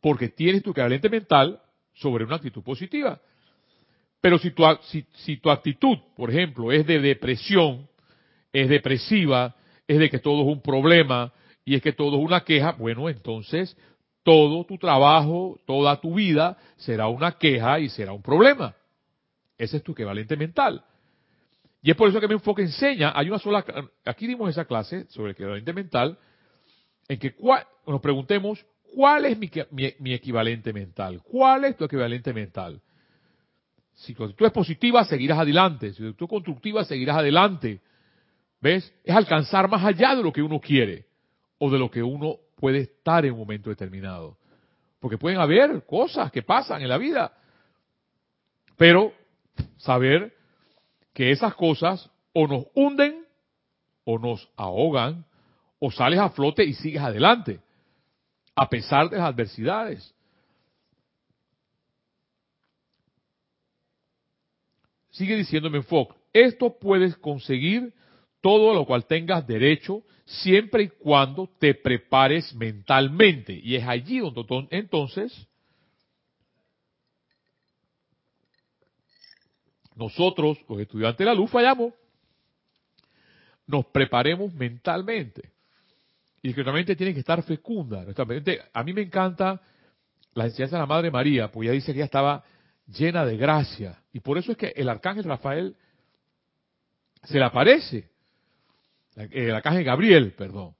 Porque 0.00 0.28
tienes 0.28 0.62
tu 0.62 0.70
equivalente 0.70 1.08
mental 1.08 1.60
sobre 1.94 2.24
una 2.24 2.36
actitud 2.36 2.62
positiva. 2.62 3.20
Pero 4.20 4.38
si 4.38 4.52
tu, 4.52 4.64
si, 5.12 5.36
tu 5.38 5.50
actitud, 5.50 5.98
por 6.16 6.30
ejemplo, 6.30 6.70
es 6.72 6.86
de 6.86 7.00
depresión, 7.00 7.88
es 8.52 8.68
depresiva, 8.68 9.54
es 9.86 9.98
de 9.98 10.08
que 10.08 10.18
todo 10.18 10.42
es 10.42 10.48
un 10.48 10.62
problema 10.62 11.32
y 11.64 11.74
es 11.74 11.82
que 11.82 11.92
todo 11.92 12.16
es 12.16 12.24
una 12.24 12.42
queja, 12.44 12.72
bueno, 12.72 13.08
entonces 13.08 13.76
todo 14.22 14.64
tu 14.64 14.78
trabajo, 14.78 15.58
toda 15.66 16.00
tu 16.00 16.14
vida 16.14 16.56
será 16.76 17.08
una 17.08 17.32
queja 17.32 17.80
y 17.80 17.88
será 17.88 18.12
un 18.12 18.22
problema. 18.22 18.74
Ese 19.58 19.78
es 19.78 19.82
tu 19.82 19.92
equivalente 19.92 20.36
mental. 20.36 20.82
Y 21.84 21.90
es 21.90 21.96
por 21.98 22.08
eso 22.08 22.18
que 22.18 22.26
mi 22.26 22.32
enfoque 22.32 22.62
enseña, 22.62 23.12
hay 23.14 23.28
una 23.28 23.38
sola, 23.38 23.62
aquí 24.06 24.26
dimos 24.26 24.48
esa 24.48 24.64
clase 24.64 25.04
sobre 25.10 25.28
el 25.28 25.34
equivalente 25.34 25.70
mental, 25.74 26.18
en 27.06 27.18
que 27.18 27.34
nos 27.86 28.00
preguntemos, 28.00 28.64
¿cuál 28.94 29.26
es 29.26 29.38
mi, 29.38 29.50
mi, 29.98 30.14
equivalente 30.14 30.72
mental? 30.72 31.20
¿Cuál 31.22 31.66
es 31.66 31.76
tu 31.76 31.84
equivalente 31.84 32.32
mental? 32.32 32.80
Si 33.92 34.14
tu 34.14 34.24
actitud 34.24 34.46
es 34.46 34.52
positiva, 34.52 35.04
seguirás 35.04 35.38
adelante. 35.38 35.90
Si 35.92 35.98
tu 35.98 36.08
actitud 36.08 36.24
es 36.24 36.30
constructiva, 36.30 36.84
seguirás 36.86 37.18
adelante. 37.18 37.82
¿Ves? 38.62 38.90
Es 39.04 39.14
alcanzar 39.14 39.68
más 39.68 39.84
allá 39.84 40.16
de 40.16 40.22
lo 40.22 40.32
que 40.32 40.40
uno 40.40 40.58
quiere 40.60 41.04
o 41.58 41.70
de 41.70 41.78
lo 41.78 41.90
que 41.90 42.02
uno 42.02 42.38
puede 42.56 42.78
estar 42.78 43.26
en 43.26 43.32
un 43.34 43.40
momento 43.40 43.68
determinado. 43.68 44.38
Porque 45.00 45.18
pueden 45.18 45.38
haber 45.38 45.84
cosas 45.84 46.32
que 46.32 46.40
pasan 46.40 46.80
en 46.80 46.88
la 46.88 46.96
vida. 46.96 47.36
Pero 48.78 49.12
saber 49.76 50.32
que 51.14 51.30
esas 51.30 51.54
cosas 51.54 52.10
o 52.34 52.46
nos 52.46 52.66
hunden 52.74 53.24
o 54.04 54.18
nos 54.18 54.46
ahogan 54.56 55.24
o 55.78 55.90
sales 55.90 56.18
a 56.18 56.30
flote 56.30 56.64
y 56.64 56.74
sigues 56.74 57.00
adelante, 57.00 57.60
a 58.54 58.68
pesar 58.68 59.08
de 59.08 59.16
las 59.16 59.28
adversidades. 59.28 60.14
Sigue 65.10 65.36
diciéndome 65.36 65.82
Fox, 65.82 66.16
esto 66.32 66.76
puedes 66.78 67.16
conseguir 67.16 67.94
todo 68.40 68.74
lo 68.74 68.84
cual 68.84 69.06
tengas 69.06 69.46
derecho 69.46 70.02
siempre 70.24 70.82
y 70.82 70.88
cuando 70.88 71.48
te 71.58 71.74
prepares 71.74 72.52
mentalmente. 72.54 73.52
Y 73.52 73.76
es 73.76 73.86
allí 73.86 74.18
donde 74.18 74.66
entonces 74.70 75.48
nosotros, 79.96 80.58
los 80.68 80.80
estudiantes 80.80 81.18
de 81.18 81.24
la 81.24 81.34
luz, 81.34 81.50
fallamos. 81.50 81.92
Nos 83.66 83.86
preparemos 83.86 84.52
mentalmente. 84.54 85.50
Y 86.42 86.52
que 86.52 86.62
nuestra 86.62 86.94
tiene 86.94 87.14
que 87.14 87.20
estar 87.20 87.42
fecunda. 87.42 88.02
Nuestra 88.04 88.24
mente, 88.24 88.60
a 88.72 88.82
mí 88.82 88.92
me 88.92 89.02
encanta 89.02 89.60
la 90.34 90.44
enseñanza 90.44 90.76
de 90.76 90.80
la 90.80 90.86
Madre 90.86 91.10
María, 91.10 91.50
porque 91.50 91.68
ella 91.68 91.74
dice 91.74 91.92
que 91.92 91.98
ella 91.98 92.04
estaba 92.04 92.44
llena 92.86 93.24
de 93.24 93.36
gracia. 93.36 93.98
Y 94.12 94.20
por 94.20 94.36
eso 94.36 94.52
es 94.52 94.58
que 94.58 94.72
el 94.76 94.88
arcángel 94.88 95.24
Rafael 95.24 95.76
se 97.22 97.38
le 97.38 97.44
aparece 97.44 98.10
el 99.16 99.54
arcángel 99.54 99.84
Gabriel, 99.84 100.32
perdón. 100.32 100.74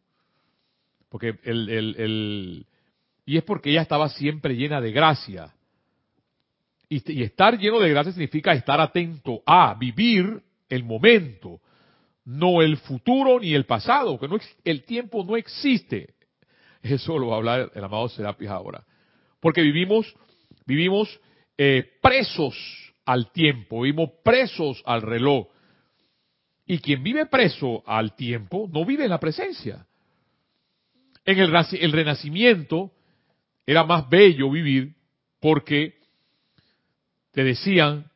Porque 1.08 1.38
el, 1.44 1.68
el, 1.68 1.96
el, 1.96 2.66
y 3.24 3.36
es 3.36 3.44
porque 3.44 3.70
ella 3.70 3.82
estaba 3.82 4.08
siempre 4.08 4.56
llena 4.56 4.80
de 4.80 4.92
gracia. 4.92 5.54
Y, 6.88 7.22
estar 7.22 7.58
lleno 7.58 7.80
de 7.80 7.90
gracia 7.90 8.12
significa 8.12 8.52
estar 8.52 8.80
atento 8.80 9.42
a 9.46 9.74
vivir 9.74 10.42
el 10.68 10.84
momento, 10.84 11.60
no 12.24 12.62
el 12.62 12.76
futuro 12.76 13.40
ni 13.40 13.54
el 13.54 13.64
pasado, 13.64 14.18
que 14.18 14.28
el 14.64 14.84
tiempo 14.84 15.24
no 15.24 15.36
existe. 15.36 16.14
Eso 16.82 17.18
lo 17.18 17.28
va 17.28 17.34
a 17.34 17.36
hablar 17.38 17.72
el 17.74 17.84
amado 17.84 18.08
Serapis 18.08 18.48
ahora. 18.48 18.84
Porque 19.40 19.62
vivimos, 19.62 20.14
vivimos 20.66 21.20
eh, 21.56 21.84
presos 22.02 22.54
al 23.06 23.32
tiempo, 23.32 23.82
vivimos 23.82 24.10
presos 24.22 24.82
al 24.84 25.02
reloj. 25.02 25.46
Y 26.66 26.78
quien 26.78 27.02
vive 27.02 27.26
preso 27.26 27.82
al 27.86 28.14
tiempo 28.16 28.68
no 28.72 28.84
vive 28.84 29.04
en 29.04 29.10
la 29.10 29.20
presencia. 29.20 29.86
En 31.24 31.38
el, 31.38 31.52
el 31.80 31.92
renacimiento 31.92 32.92
era 33.66 33.84
más 33.84 34.08
bello 34.08 34.50
vivir 34.50 34.94
porque 35.40 36.03
te 37.34 37.42
decían, 37.42 38.08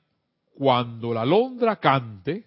cuando 0.54 1.12
la 1.12 1.22
alondra 1.22 1.76
cante, 1.76 2.46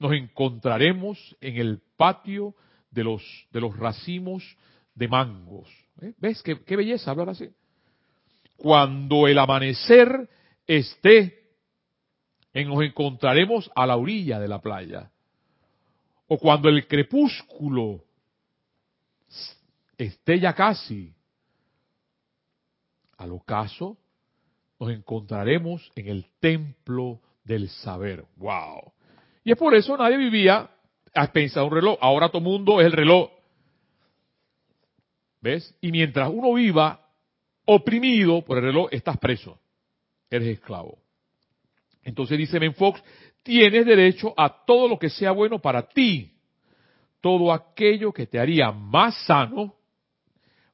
nos 0.00 0.12
encontraremos 0.12 1.36
en 1.40 1.56
el 1.58 1.80
patio 1.96 2.56
de 2.90 3.04
los, 3.04 3.22
de 3.52 3.60
los 3.60 3.76
racimos 3.76 4.56
de 4.96 5.06
mangos. 5.06 5.68
¿Eh? 6.02 6.12
¿Ves 6.18 6.42
qué, 6.42 6.76
belleza 6.76 7.12
hablar 7.12 7.30
así? 7.30 7.50
Cuando 8.56 9.28
el 9.28 9.38
amanecer 9.38 10.28
esté 10.66 11.38
en 12.52 12.68
nos 12.68 12.82
encontraremos 12.82 13.70
a 13.76 13.86
la 13.86 13.96
orilla 13.96 14.40
de 14.40 14.48
la 14.48 14.60
playa. 14.60 15.08
O 16.26 16.36
cuando 16.36 16.68
el 16.68 16.88
crepúsculo 16.88 18.04
esté 19.96 20.40
ya 20.40 20.52
casi 20.52 21.14
al 23.18 23.30
ocaso, 23.32 23.98
nos 24.80 24.90
encontraremos 24.90 25.92
en 25.94 26.08
el 26.08 26.24
templo 26.40 27.20
del 27.44 27.68
saber. 27.68 28.24
¡Wow! 28.36 28.92
Y 29.44 29.52
es 29.52 29.58
por 29.58 29.74
eso 29.74 29.96
nadie 29.96 30.16
vivía 30.16 30.70
a 31.14 31.32
pensar 31.32 31.64
un 31.64 31.72
reloj. 31.72 31.98
Ahora 32.00 32.30
todo 32.30 32.40
mundo 32.40 32.80
es 32.80 32.86
el 32.86 32.92
reloj. 32.92 33.30
¿Ves? 35.42 35.76
Y 35.82 35.92
mientras 35.92 36.30
uno 36.32 36.54
viva 36.54 37.06
oprimido 37.66 38.42
por 38.42 38.56
el 38.56 38.64
reloj, 38.64 38.88
estás 38.90 39.18
preso. 39.18 39.58
Eres 40.30 40.48
esclavo. 40.48 40.98
Entonces 42.02 42.38
dice 42.38 42.58
Ben 42.58 42.74
Fox, 42.74 43.02
tienes 43.42 43.84
derecho 43.84 44.32
a 44.36 44.64
todo 44.64 44.88
lo 44.88 44.98
que 44.98 45.10
sea 45.10 45.32
bueno 45.32 45.58
para 45.58 45.86
ti, 45.88 46.32
todo 47.20 47.52
aquello 47.52 48.12
que 48.12 48.26
te 48.26 48.38
haría 48.38 48.70
más 48.72 49.14
sano, 49.26 49.74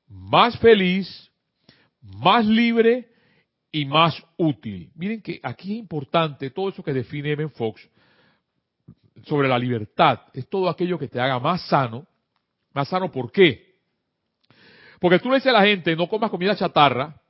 más 0.08 0.56
feliz, 0.58 1.30
más 2.00 2.46
libre 2.46 3.15
y 3.76 3.84
más 3.84 4.16
útil. 4.38 4.90
Miren 4.94 5.20
que 5.20 5.38
aquí 5.42 5.74
es 5.74 5.78
importante 5.80 6.48
todo 6.48 6.70
eso 6.70 6.82
que 6.82 6.94
define 6.94 7.36
Ben 7.36 7.50
Fox 7.50 7.86
sobre 9.24 9.48
la 9.48 9.58
libertad. 9.58 10.20
Es 10.32 10.48
todo 10.48 10.70
aquello 10.70 10.98
que 10.98 11.08
te 11.08 11.20
haga 11.20 11.38
más 11.38 11.60
sano. 11.68 12.06
Más 12.72 12.88
sano, 12.88 13.10
¿por 13.10 13.30
qué? 13.30 13.74
Porque 14.98 15.18
tú 15.18 15.28
le 15.28 15.34
dices 15.34 15.50
a 15.50 15.58
la 15.58 15.66
gente, 15.66 15.94
no 15.94 16.08
comas 16.08 16.30
comida 16.30 16.56
chatarra, 16.56 17.20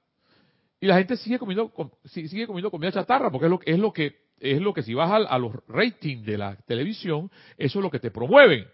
y 0.79 0.87
la 0.87 0.99
gente 0.99 1.17
sigue 1.17 1.37
comiendo, 1.37 1.73
sigue 2.05 2.47
comiendo 2.47 2.71
comida 2.71 2.93
chatarra, 2.93 3.29
porque 3.29 3.47
es 3.47 3.51
lo, 3.51 3.61
es 3.65 3.79
lo 3.81 3.93
que, 3.93 4.17
es 4.39 4.61
lo 4.61 4.73
que 4.73 4.85
si 4.85 4.95
vas 4.95 5.27
a, 5.29 5.39
los 5.39 5.53
ratings 5.67 6.25
de 6.25 6.39
la 6.39 6.55
televisión, 6.59 7.29
eso 7.59 7.81
es 7.81 7.83
lo 7.83 7.91
que 7.91 7.99
te 7.99 8.13
promueven. 8.13 8.69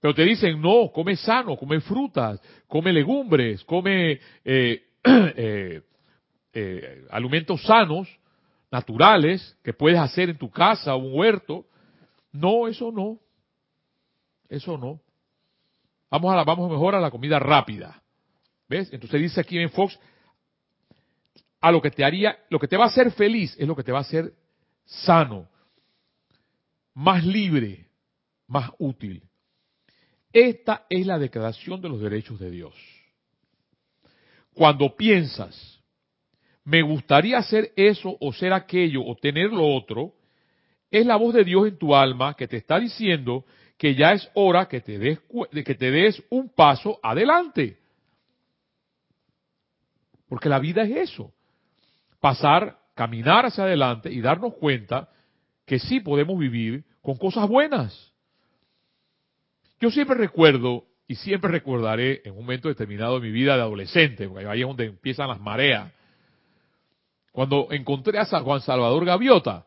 Pero 0.00 0.14
te 0.14 0.22
dicen, 0.22 0.60
no, 0.60 0.92
come 0.92 1.16
sano, 1.16 1.56
come 1.56 1.80
frutas, 1.80 2.40
come 2.68 2.92
legumbres, 2.92 3.64
come 3.64 4.20
eh, 4.44 4.93
eh, 5.36 5.82
eh, 6.52 7.06
alimentos 7.10 7.62
sanos, 7.62 8.08
naturales, 8.70 9.56
que 9.62 9.72
puedes 9.72 9.98
hacer 9.98 10.30
en 10.30 10.38
tu 10.38 10.50
casa, 10.50 10.94
un 10.96 11.12
huerto. 11.12 11.66
No, 12.32 12.66
eso 12.66 12.90
no. 12.90 13.18
Eso 14.48 14.78
no. 14.78 15.00
Vamos 16.10 16.32
a 16.32 16.36
la, 16.36 16.44
vamos 16.44 16.70
mejor 16.70 16.94
a 16.94 17.00
la 17.00 17.10
comida 17.10 17.38
rápida. 17.38 18.02
¿Ves? 18.68 18.92
Entonces 18.92 19.20
dice 19.20 19.40
aquí 19.40 19.58
en 19.58 19.70
Fox, 19.70 19.98
a 21.60 21.72
lo 21.72 21.80
que 21.80 21.90
te 21.90 22.04
haría, 22.04 22.38
lo 22.50 22.58
que 22.58 22.68
te 22.68 22.76
va 22.76 22.84
a 22.84 22.88
hacer 22.88 23.12
feliz 23.12 23.54
es 23.58 23.66
lo 23.66 23.76
que 23.76 23.82
te 23.82 23.92
va 23.92 23.98
a 23.98 24.02
hacer 24.02 24.34
sano, 24.84 25.48
más 26.94 27.24
libre, 27.24 27.88
más 28.46 28.70
útil. 28.78 29.22
Esta 30.32 30.84
es 30.88 31.06
la 31.06 31.18
declaración 31.18 31.80
de 31.80 31.88
los 31.88 32.00
derechos 32.00 32.38
de 32.38 32.50
Dios. 32.50 32.74
Cuando 34.54 34.94
piensas, 34.96 35.82
me 36.64 36.82
gustaría 36.82 37.38
hacer 37.38 37.72
eso 37.76 38.16
o 38.20 38.32
ser 38.32 38.52
aquello 38.52 39.04
o 39.04 39.16
tener 39.16 39.50
lo 39.50 39.66
otro, 39.66 40.14
es 40.90 41.04
la 41.04 41.16
voz 41.16 41.34
de 41.34 41.44
Dios 41.44 41.68
en 41.68 41.76
tu 41.76 41.94
alma 41.94 42.34
que 42.34 42.46
te 42.46 42.56
está 42.56 42.78
diciendo 42.78 43.44
que 43.76 43.94
ya 43.94 44.12
es 44.12 44.30
hora 44.34 44.66
que 44.66 44.80
te 44.80 44.98
des, 44.98 45.18
que 45.52 45.74
te 45.74 45.90
des 45.90 46.22
un 46.30 46.48
paso 46.48 47.00
adelante. 47.02 47.78
Porque 50.28 50.48
la 50.48 50.58
vida 50.58 50.82
es 50.82 51.10
eso. 51.10 51.32
Pasar, 52.20 52.78
caminar 52.94 53.44
hacia 53.44 53.64
adelante 53.64 54.10
y 54.10 54.20
darnos 54.20 54.54
cuenta 54.54 55.10
que 55.66 55.78
sí 55.78 56.00
podemos 56.00 56.38
vivir 56.38 56.84
con 57.02 57.16
cosas 57.16 57.48
buenas. 57.48 58.12
Yo 59.80 59.90
siempre 59.90 60.16
recuerdo 60.16 60.86
y 61.06 61.16
siempre 61.16 61.50
recordaré 61.50 62.22
en 62.24 62.32
un 62.32 62.40
momento 62.40 62.68
determinado 62.68 63.20
de 63.20 63.26
mi 63.26 63.32
vida 63.32 63.56
de 63.56 63.62
adolescente, 63.62 64.28
porque 64.28 64.46
ahí 64.46 64.62
es 64.62 64.66
donde 64.66 64.86
empiezan 64.86 65.28
las 65.28 65.40
mareas, 65.40 65.92
cuando 67.32 67.68
encontré 67.70 68.18
a 68.18 68.24
Juan 68.24 68.60
Salvador 68.60 69.04
Gaviota. 69.04 69.66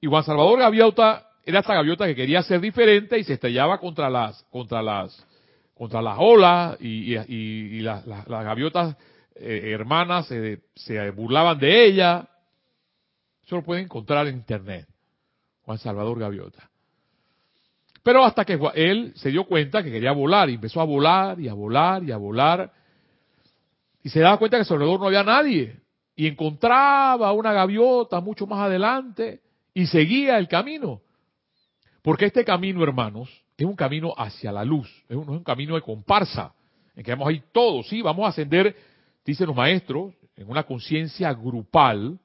Y 0.00 0.06
Juan 0.06 0.22
Salvador 0.22 0.58
Gaviota 0.58 1.28
era 1.44 1.60
esta 1.60 1.74
gaviota 1.74 2.06
que 2.06 2.14
quería 2.14 2.42
ser 2.42 2.60
diferente 2.60 3.18
y 3.18 3.24
se 3.24 3.34
estrellaba 3.34 3.78
contra 3.78 4.10
las, 4.10 4.42
contra 4.50 4.82
las, 4.82 5.26
contra 5.74 6.02
las 6.02 6.16
olas 6.20 6.76
y, 6.80 7.80
las, 7.80 8.04
gaviotas 8.28 8.96
eh, 9.34 9.70
hermanas 9.72 10.26
se 10.26 11.10
burlaban 11.10 11.58
de 11.58 11.86
ella. 11.86 12.28
Eso 13.44 13.56
lo 13.56 13.64
pueden 13.64 13.84
encontrar 13.84 14.28
en 14.28 14.36
internet. 14.36 14.86
Juan 15.62 15.78
Salvador 15.78 16.18
Gaviota. 16.18 16.71
Pero 18.02 18.24
hasta 18.24 18.44
que 18.44 18.58
él 18.74 19.12
se 19.14 19.30
dio 19.30 19.44
cuenta 19.44 19.82
que 19.82 19.90
quería 19.90 20.12
volar 20.12 20.50
y 20.50 20.54
empezó 20.54 20.80
a 20.80 20.84
volar 20.84 21.38
y 21.38 21.48
a 21.48 21.54
volar 21.54 22.02
y 22.02 22.10
a 22.10 22.16
volar. 22.16 22.72
Y 24.02 24.08
se 24.08 24.20
daba 24.20 24.38
cuenta 24.38 24.56
que 24.56 24.72
alrededor 24.72 24.98
no 24.98 25.06
había 25.06 25.22
nadie. 25.22 25.80
Y 26.16 26.26
encontraba 26.26 27.32
una 27.32 27.52
gaviota 27.52 28.20
mucho 28.20 28.46
más 28.46 28.60
adelante 28.60 29.40
y 29.72 29.86
seguía 29.86 30.36
el 30.38 30.48
camino. 30.48 31.00
Porque 32.02 32.26
este 32.26 32.44
camino, 32.44 32.82
hermanos, 32.82 33.28
es 33.56 33.64
un 33.64 33.76
camino 33.76 34.12
hacia 34.16 34.50
la 34.50 34.64
luz. 34.64 34.88
Es 35.08 35.16
un, 35.16 35.22
es 35.22 35.28
un 35.28 35.44
camino 35.44 35.76
de 35.76 35.82
comparsa. 35.82 36.52
En 36.96 37.04
que 37.04 37.12
vamos 37.12 37.28
a 37.28 37.32
ir 37.32 37.44
todos, 37.52 37.88
sí, 37.88 38.02
vamos 38.02 38.26
a 38.26 38.30
ascender, 38.30 38.76
dicen 39.24 39.46
los 39.46 39.56
maestros, 39.56 40.12
en 40.36 40.50
una 40.50 40.64
conciencia 40.64 41.32
grupal. 41.32 42.18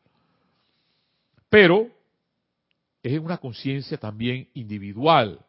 Pero 1.50 1.88
es 3.04 3.20
una 3.20 3.38
conciencia 3.38 3.98
también 3.98 4.50
individual. 4.56 5.40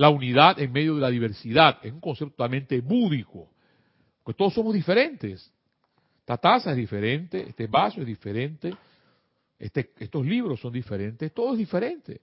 La 0.00 0.08
unidad 0.08 0.58
en 0.58 0.72
medio 0.72 0.94
de 0.94 1.02
la 1.02 1.10
diversidad 1.10 1.78
es 1.82 1.92
un 1.92 2.00
concepto 2.00 2.30
totalmente 2.30 2.80
búdico, 2.80 3.50
porque 4.24 4.38
todos 4.38 4.54
somos 4.54 4.72
diferentes. 4.72 5.52
Esta 6.20 6.38
taza 6.38 6.70
es 6.70 6.78
diferente, 6.78 7.46
este 7.46 7.66
vaso 7.66 8.00
es 8.00 8.06
diferente, 8.06 8.74
este, 9.58 9.92
estos 9.98 10.24
libros 10.24 10.58
son 10.58 10.72
diferentes, 10.72 11.34
todo 11.34 11.52
es 11.52 11.58
diferente. 11.58 12.22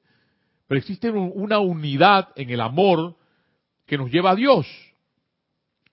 Pero 0.65 0.79
existe 0.79 1.11
una 1.11 1.59
unidad 1.59 2.29
en 2.35 2.49
el 2.49 2.61
amor 2.61 3.15
que 3.85 3.95
nos 3.95 4.09
lleva 4.09 4.31
a 4.31 4.35
Dios. 4.35 4.65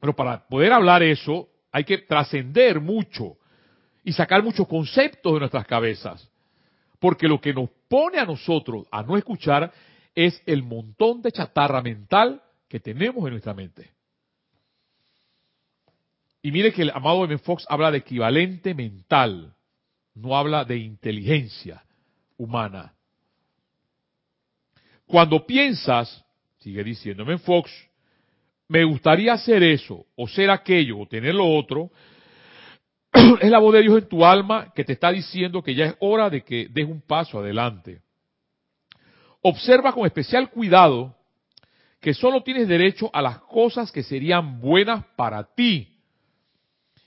Pero 0.00 0.17
para 0.17 0.49
poder 0.49 0.73
hablar 0.73 1.03
eso, 1.03 1.50
hay 1.71 1.85
que 1.85 1.99
trascender 1.99 2.81
mucho 2.81 3.37
y 4.03 4.14
sacar 4.14 4.43
muchos 4.43 4.67
conceptos 4.67 5.35
de 5.35 5.41
nuestras 5.41 5.67
cabezas. 5.67 6.31
Porque 6.99 7.29
lo 7.29 7.43
que 7.43 7.53
nos 7.53 7.69
pone 7.91 8.19
a 8.19 8.25
nosotros 8.25 8.87
a 8.91 9.03
no 9.03 9.19
escuchar 9.19 9.71
es 10.14 10.40
el 10.47 10.62
montón 10.62 11.23
de 11.23 11.33
chatarra 11.33 11.83
mental 11.83 12.42
que 12.68 12.80
tenemos 12.80 13.25
en 13.25 13.30
nuestra 13.33 13.54
mente. 13.54 13.90
Y 16.42 16.52
mire 16.52 16.73
que 16.73 16.83
el 16.83 16.90
amado 16.90 17.25
M. 17.25 17.38
Fox 17.38 17.64
habla 17.68 17.90
de 17.90 17.99
equivalente 17.99 18.75
mental, 18.75 19.54
no 20.14 20.37
habla 20.37 20.64
de 20.64 20.76
inteligencia 20.76 21.83
humana. 22.37 22.92
Cuando 25.06 25.47
piensas, 25.47 26.25
sigue 26.59 26.85
diciéndome 26.85 27.38
Fox, 27.38 27.71
me 28.68 28.85
gustaría 28.85 29.33
hacer 29.35 29.62
eso, 29.62 30.06
o 30.16 30.26
ser 30.28 30.50
aquello, 30.50 30.99
o 30.99 31.06
tener 31.06 31.35
lo 31.35 31.47
otro, 31.47 31.90
es 33.40 33.50
la 33.50 33.59
voz 33.59 33.75
de 33.75 33.83
Dios 33.83 34.02
en 34.02 34.09
tu 34.09 34.25
alma 34.25 34.73
que 34.75 34.85
te 34.85 34.94
está 34.94 35.11
diciendo 35.11 35.62
que 35.62 35.75
ya 35.75 35.87
es 35.87 35.97
hora 36.00 36.30
de 36.30 36.42
que 36.42 36.68
des 36.68 36.87
un 36.87 37.00
paso 37.00 37.38
adelante. 37.38 38.03
Observa 39.46 39.92
con 39.92 40.06
especial 40.06 40.48
cuidado 40.48 41.14
que 42.00 42.14
solo 42.14 42.42
tienes 42.42 42.66
derecho 42.66 43.10
a 43.12 43.20
las 43.20 43.40
cosas 43.40 43.92
que 43.92 44.02
serían 44.02 44.58
buenas 44.58 45.04
para 45.16 45.54
ti 45.54 45.98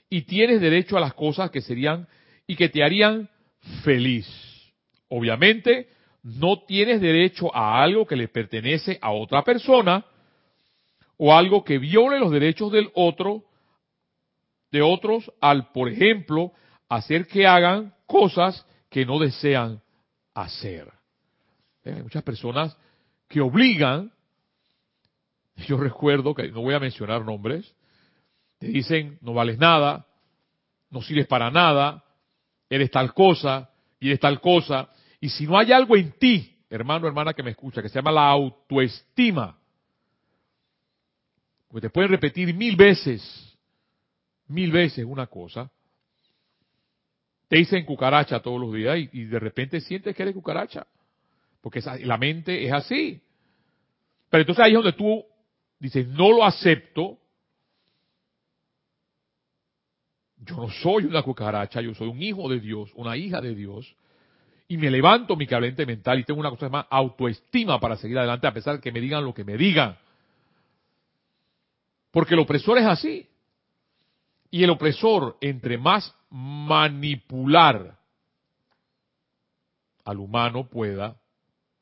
y 0.08 0.22
tienes 0.22 0.60
derecho 0.60 0.96
a 0.96 1.00
las 1.00 1.14
cosas 1.14 1.50
que 1.50 1.60
serían 1.60 2.06
y 2.46 2.54
que 2.54 2.68
te 2.68 2.84
harían 2.84 3.28
feliz. 3.82 4.28
Obviamente, 5.08 5.88
no 6.22 6.62
tienes 6.62 7.00
derecho 7.00 7.52
a 7.52 7.82
algo 7.82 8.06
que 8.06 8.14
le 8.14 8.28
pertenece 8.28 9.00
a 9.02 9.10
otra 9.10 9.42
persona 9.42 10.04
o 11.16 11.34
algo 11.34 11.64
que 11.64 11.78
viole 11.78 12.20
los 12.20 12.30
derechos 12.30 12.70
del 12.70 12.88
otro 12.94 13.42
de 14.70 14.80
otros 14.80 15.28
al, 15.40 15.72
por 15.72 15.88
ejemplo, 15.88 16.52
hacer 16.88 17.26
que 17.26 17.48
hagan 17.48 17.94
cosas 18.06 18.64
que 18.90 19.04
no 19.04 19.18
desean 19.18 19.82
hacer. 20.34 20.97
Hay 21.84 22.02
muchas 22.02 22.22
personas 22.22 22.76
que 23.28 23.40
obligan, 23.40 24.12
yo 25.56 25.76
recuerdo 25.76 26.34
que 26.34 26.50
no 26.50 26.62
voy 26.62 26.74
a 26.74 26.80
mencionar 26.80 27.24
nombres, 27.24 27.74
te 28.58 28.68
dicen 28.68 29.18
no 29.20 29.34
vales 29.34 29.58
nada, 29.58 30.06
no 30.90 31.02
sirves 31.02 31.26
para 31.26 31.50
nada, 31.50 32.04
eres 32.68 32.90
tal 32.90 33.14
cosa 33.14 33.70
y 34.00 34.08
eres 34.08 34.20
tal 34.20 34.40
cosa, 34.40 34.88
y 35.20 35.28
si 35.28 35.46
no 35.46 35.58
hay 35.58 35.72
algo 35.72 35.96
en 35.96 36.12
ti, 36.12 36.56
hermano, 36.70 37.06
hermana 37.06 37.34
que 37.34 37.42
me 37.42 37.50
escucha, 37.50 37.82
que 37.82 37.88
se 37.88 37.96
llama 37.96 38.12
la 38.12 38.28
autoestima, 38.28 39.58
porque 41.68 41.88
te 41.88 41.90
pueden 41.90 42.10
repetir 42.10 42.54
mil 42.54 42.76
veces 42.76 43.48
mil 44.48 44.72
veces 44.72 45.04
una 45.04 45.26
cosa, 45.26 45.70
te 47.48 47.56
dicen 47.56 47.84
cucaracha 47.84 48.40
todos 48.40 48.60
los 48.60 48.72
días 48.72 48.98
y, 49.12 49.24
de 49.24 49.38
repente 49.38 49.80
sientes 49.80 50.14
que 50.14 50.22
eres 50.22 50.34
cucaracha. 50.34 50.86
Porque 51.60 51.80
la 52.04 52.16
mente 52.16 52.64
es 52.64 52.72
así. 52.72 53.20
Pero 54.30 54.42
entonces 54.42 54.64
ahí 54.64 54.72
es 54.72 54.76
donde 54.76 54.92
tú 54.92 55.24
dices, 55.78 56.06
no 56.08 56.30
lo 56.30 56.44
acepto. 56.44 57.18
Yo 60.38 60.56
no 60.56 60.70
soy 60.70 61.04
una 61.04 61.22
cucaracha, 61.22 61.80
yo 61.80 61.94
soy 61.94 62.08
un 62.08 62.22
hijo 62.22 62.48
de 62.48 62.60
Dios, 62.60 62.90
una 62.94 63.16
hija 63.16 63.40
de 63.40 63.54
Dios. 63.54 63.94
Y 64.68 64.76
me 64.76 64.90
levanto 64.90 65.34
mi 65.34 65.46
cablente 65.46 65.86
mental 65.86 66.20
y 66.20 66.24
tengo 66.24 66.40
una 66.40 66.50
cosa 66.50 66.68
más 66.68 66.86
autoestima 66.90 67.80
para 67.80 67.96
seguir 67.96 68.18
adelante 68.18 68.46
a 68.46 68.52
pesar 68.52 68.76
de 68.76 68.80
que 68.80 68.92
me 68.92 69.00
digan 69.00 69.24
lo 69.24 69.34
que 69.34 69.44
me 69.44 69.56
digan. 69.56 69.96
Porque 72.10 72.34
el 72.34 72.40
opresor 72.40 72.78
es 72.78 72.86
así. 72.86 73.26
Y 74.50 74.64
el 74.64 74.70
opresor, 74.70 75.36
entre 75.40 75.76
más 75.78 76.14
manipular 76.30 77.98
al 80.04 80.18
humano 80.18 80.68
pueda, 80.68 81.16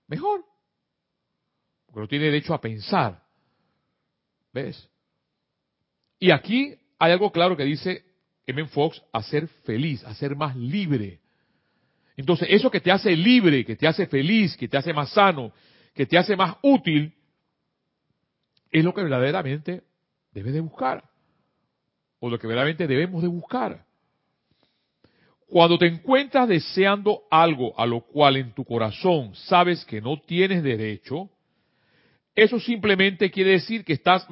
mejor. 0.09 0.45
Porque 1.87 2.01
no 2.01 2.09
tiene 2.09 2.27
derecho 2.27 2.55
a 2.55 2.61
pensar. 2.61 3.23
¿Ves? 4.53 4.88
Y 6.19 6.31
aquí 6.31 6.77
hay 6.99 7.12
algo 7.12 7.31
claro 7.31 7.57
que 7.57 7.64
dice 7.64 8.05
M. 8.47 8.66
Fox, 8.69 9.03
a 9.12 9.23
ser 9.23 9.49
feliz, 9.49 10.05
a 10.05 10.14
ser 10.14 10.37
más 10.37 10.57
libre. 10.57 11.21
Entonces, 12.16 12.49
eso 12.51 12.71
que 12.71 12.81
te 12.81 12.90
hace 12.90 13.14
libre, 13.14 13.64
que 13.64 13.77
te 13.77 13.87
hace 13.87 14.07
feliz, 14.07 14.57
que 14.57 14.69
te 14.69 14.77
hace 14.77 14.92
más 14.92 15.11
sano, 15.11 15.53
que 15.95 16.07
te 16.07 16.16
hace 16.16 16.37
más 16.37 16.57
útil, 16.62 17.14
es 18.71 18.85
lo 18.85 18.95
que 18.95 19.03
verdaderamente 19.03 19.83
debes 20.33 20.53
de 20.53 20.61
buscar 20.61 21.09
o 22.19 22.31
lo 22.31 22.38
que 22.38 22.47
verdaderamente 22.47 22.87
debemos 22.87 23.23
de 23.23 23.29
buscar. 23.29 23.86
Cuando 25.47 25.79
te 25.79 25.87
encuentras 25.87 26.49
deseando 26.49 27.23
algo 27.31 27.79
a 27.79 27.87
lo 27.87 28.01
cual 28.01 28.37
en 28.37 28.53
tu 28.53 28.65
corazón 28.65 29.35
sabes 29.35 29.85
que 29.85 30.01
no 30.01 30.21
tienes 30.21 30.63
derecho, 30.63 31.31
eso 32.35 32.59
simplemente 32.59 33.31
quiere 33.31 33.53
decir 33.53 33.85
que 33.85 33.95
estás 33.95 34.27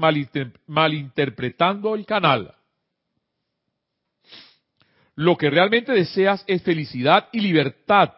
malinterpretando 0.66 1.94
el 1.94 2.05
canal. 2.05 2.55
Lo 5.14 5.37
que 5.37 5.48
realmente 5.48 5.92
deseas 5.92 6.44
es 6.46 6.62
felicidad 6.62 7.29
y 7.33 7.40
libertad 7.40 8.12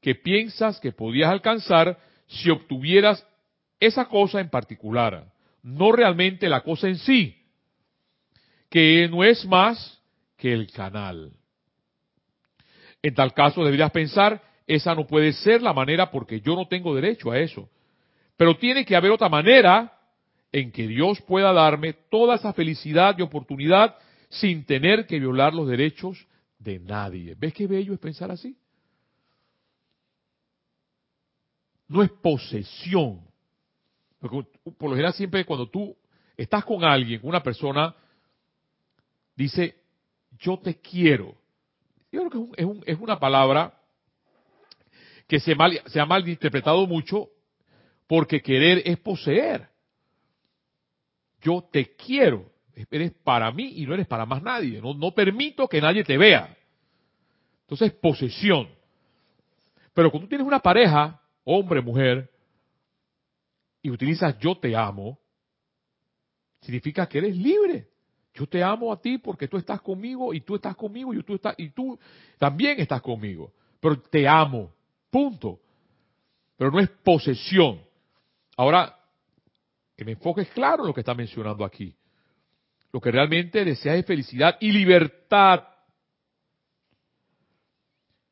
que 0.00 0.14
piensas 0.14 0.78
que 0.78 0.92
podías 0.92 1.30
alcanzar 1.30 1.98
si 2.28 2.48
obtuvieras 2.48 3.26
esa 3.80 4.04
cosa 4.06 4.40
en 4.40 4.48
particular, 4.48 5.32
no 5.62 5.90
realmente 5.90 6.48
la 6.48 6.62
cosa 6.62 6.88
en 6.88 6.96
sí 6.98 7.36
que 8.70 9.08
no 9.10 9.24
es 9.24 9.44
más 9.44 10.00
que 10.36 10.52
el 10.52 10.70
canal. 10.70 11.32
En 13.02 13.14
tal 13.14 13.32
caso 13.32 13.64
deberías 13.64 13.90
pensar, 13.90 14.42
esa 14.66 14.94
no 14.94 15.06
puede 15.06 15.32
ser 15.32 15.62
la 15.62 15.72
manera 15.72 16.10
porque 16.10 16.40
yo 16.40 16.54
no 16.54 16.68
tengo 16.68 16.94
derecho 16.94 17.30
a 17.30 17.38
eso. 17.38 17.68
Pero 18.36 18.56
tiene 18.56 18.84
que 18.84 18.96
haber 18.96 19.10
otra 19.10 19.28
manera 19.28 19.92
en 20.52 20.72
que 20.72 20.86
Dios 20.86 21.20
pueda 21.22 21.52
darme 21.52 21.92
toda 21.92 22.36
esa 22.36 22.52
felicidad 22.52 23.16
y 23.18 23.22
oportunidad 23.22 23.96
sin 24.28 24.64
tener 24.64 25.06
que 25.06 25.18
violar 25.18 25.54
los 25.54 25.68
derechos 25.68 26.26
de 26.58 26.78
nadie. 26.78 27.34
¿Ves 27.36 27.54
qué 27.54 27.66
bello 27.66 27.94
es 27.94 27.98
pensar 27.98 28.30
así? 28.30 28.56
No 31.88 32.02
es 32.02 32.10
posesión. 32.10 33.22
Porque 34.20 34.46
por 34.62 34.90
lo 34.90 34.96
general 34.96 35.14
siempre 35.14 35.44
cuando 35.44 35.68
tú 35.68 35.96
estás 36.36 36.64
con 36.64 36.84
alguien, 36.84 37.20
una 37.22 37.42
persona, 37.42 37.94
dice, 39.34 39.76
yo 40.38 40.58
te 40.58 40.80
quiero. 40.80 41.39
Yo 42.12 42.28
creo 42.28 42.50
que 42.50 42.62
es, 42.62 42.68
es, 42.86 42.98
una 42.98 43.18
palabra 43.18 43.72
que 45.28 45.38
se 45.38 45.52
ha 46.00 46.06
malinterpretado 46.06 46.86
mucho 46.86 47.28
porque 48.06 48.42
querer 48.42 48.82
es 48.84 48.98
poseer. 48.98 49.68
yo 51.40 51.62
te 51.70 51.94
quiero, 51.94 52.50
eres 52.90 53.12
para 53.22 53.50
mí 53.52 53.74
y 53.76 53.86
no 53.86 53.94
eres 53.94 54.06
para 54.06 54.26
más 54.26 54.42
nadie, 54.42 54.80
no, 54.80 54.94
no 54.94 55.12
permito 55.12 55.68
que 55.68 55.80
nadie 55.80 56.02
te 56.02 56.18
vea. 56.18 56.56
Entonces, 57.62 57.92
posesión. 57.92 58.68
Pero 59.94 60.10
cuando 60.10 60.26
tú 60.26 60.30
tienes 60.30 60.46
una 60.46 60.58
pareja, 60.58 61.20
hombre, 61.44 61.80
mujer, 61.80 62.28
y 63.80 63.90
utilizas 63.90 64.36
yo 64.40 64.58
te 64.58 64.74
amo, 64.76 65.18
significa 66.60 67.06
que 67.06 67.18
eres 67.18 67.36
libre. 67.36 67.89
Yo 68.34 68.46
te 68.46 68.62
amo 68.62 68.92
a 68.92 69.00
ti 69.00 69.18
porque 69.18 69.48
tú 69.48 69.56
estás 69.56 69.80
conmigo 69.80 70.32
y 70.32 70.40
tú 70.40 70.54
estás 70.54 70.76
conmigo 70.76 71.12
y 71.12 71.22
tú, 71.22 71.98
también 72.38 72.80
estás 72.80 73.02
conmigo. 73.02 73.52
Pero 73.80 74.00
te 74.00 74.26
amo. 74.28 74.72
Punto. 75.10 75.58
Pero 76.56 76.70
no 76.70 76.78
es 76.78 76.88
posesión. 77.02 77.80
Ahora, 78.56 78.96
que 79.96 80.04
me 80.04 80.12
enfoque 80.12 80.42
es 80.42 80.50
claro 80.50 80.84
lo 80.84 80.94
que 80.94 81.00
está 81.00 81.14
mencionando 81.14 81.64
aquí. 81.64 81.94
Lo 82.92 83.00
que 83.00 83.10
realmente 83.10 83.64
desea 83.64 83.96
es 83.96 84.06
felicidad 84.06 84.56
y 84.60 84.70
libertad. 84.70 85.64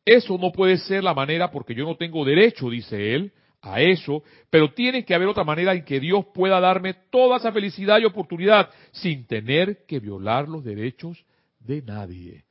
Eso 0.05 0.39
no 0.39 0.53
puede 0.53 0.79
ser 0.79 1.05
la 1.05 1.15
manera 1.15 1.51
porque 1.51 1.75
yo 1.75 1.85
no 1.85 1.97
tengo 1.97 2.25
derecho, 2.25 2.71
dice 2.71 3.15
él, 3.15 3.33
a 3.61 3.81
eso, 3.81 4.23
pero 4.51 4.73
tiene 4.73 5.05
que 5.05 5.15
haber 5.15 5.29
otra 5.29 5.45
manera 5.45 5.75
en 5.75 5.85
que 5.85 6.01
Dios 6.01 6.27
pueda 6.33 6.61
darme 6.61 6.95
toda 7.11 7.39
esa 7.39 7.53
felicidad 7.53 7.99
y 7.99 8.05
oportunidad 8.05 8.71
sin 8.93 9.27
tener 9.27 9.85
que 9.87 9.99
violar 9.99 10.49
los 10.49 10.65
derechos 10.65 11.25
de 11.59 11.83
nadie. 11.83 12.45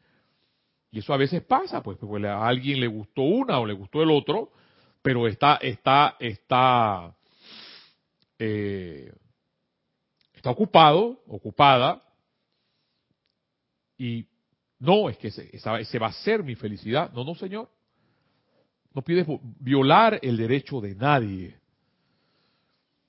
Y 0.92 1.00
eso 1.00 1.14
a 1.14 1.18
veces 1.18 1.44
pasa, 1.44 1.82
pues, 1.82 1.98
porque 1.98 2.28
a 2.28 2.46
alguien 2.46 2.80
le 2.80 2.88
gustó 2.88 3.22
una 3.22 3.60
o 3.60 3.66
le 3.66 3.74
gustó 3.74 4.02
el 4.02 4.12
otro, 4.12 4.52
pero 5.02 5.28
está, 5.28 5.56
está, 5.58 6.16
está, 6.20 7.16
eh, 8.40 9.12
está 10.34 10.50
ocupado, 10.50 11.22
ocupada, 11.28 12.04
y 13.98 14.28
no, 14.80 15.10
es 15.10 15.18
que 15.18 15.28
ese 15.28 16.00
va 16.00 16.08
a 16.08 16.14
ser 16.14 16.44
mi 16.44 16.56
felicidad. 16.56 17.12
No, 17.14 17.24
no, 17.24 17.34
Señor. 17.36 17.70
No 18.98 19.04
pides 19.04 19.28
violar 19.60 20.18
el 20.24 20.38
derecho 20.38 20.82
de 20.82 20.96
nadie. 20.96 21.56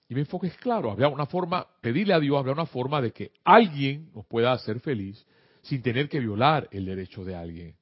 Y 0.07 0.15
mi 0.15 0.21
enfoque 0.21 0.49
es 0.49 0.57
claro, 0.59 0.91
había 0.91 1.09
una 1.09 1.25
forma, 1.25 1.67
pedirle 1.81 2.13
a 2.13 2.21
Dios, 2.21 2.39
había 2.39 2.53
una 2.53 2.67
forma 2.67 3.01
de 3.01 3.11
que 3.11 3.33
alguien 3.43 4.11
nos 4.15 4.27
pueda 4.27 4.53
hacer 4.53 4.81
feliz 4.81 5.27
sin 5.63 5.81
tener 5.81 6.11
que 6.11 6.21
violar 6.21 6.69
el 6.73 6.85
derecho 6.85 7.25
de 7.25 7.35
alguien. 7.35 7.75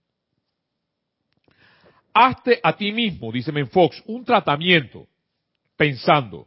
Hazte 2.15 2.61
a 2.63 2.77
ti 2.77 2.93
mismo, 2.93 3.33
dice 3.33 3.51
Menfox, 3.51 4.01
un 4.07 4.25
tratamiento 4.25 5.09
pensando, 5.77 6.47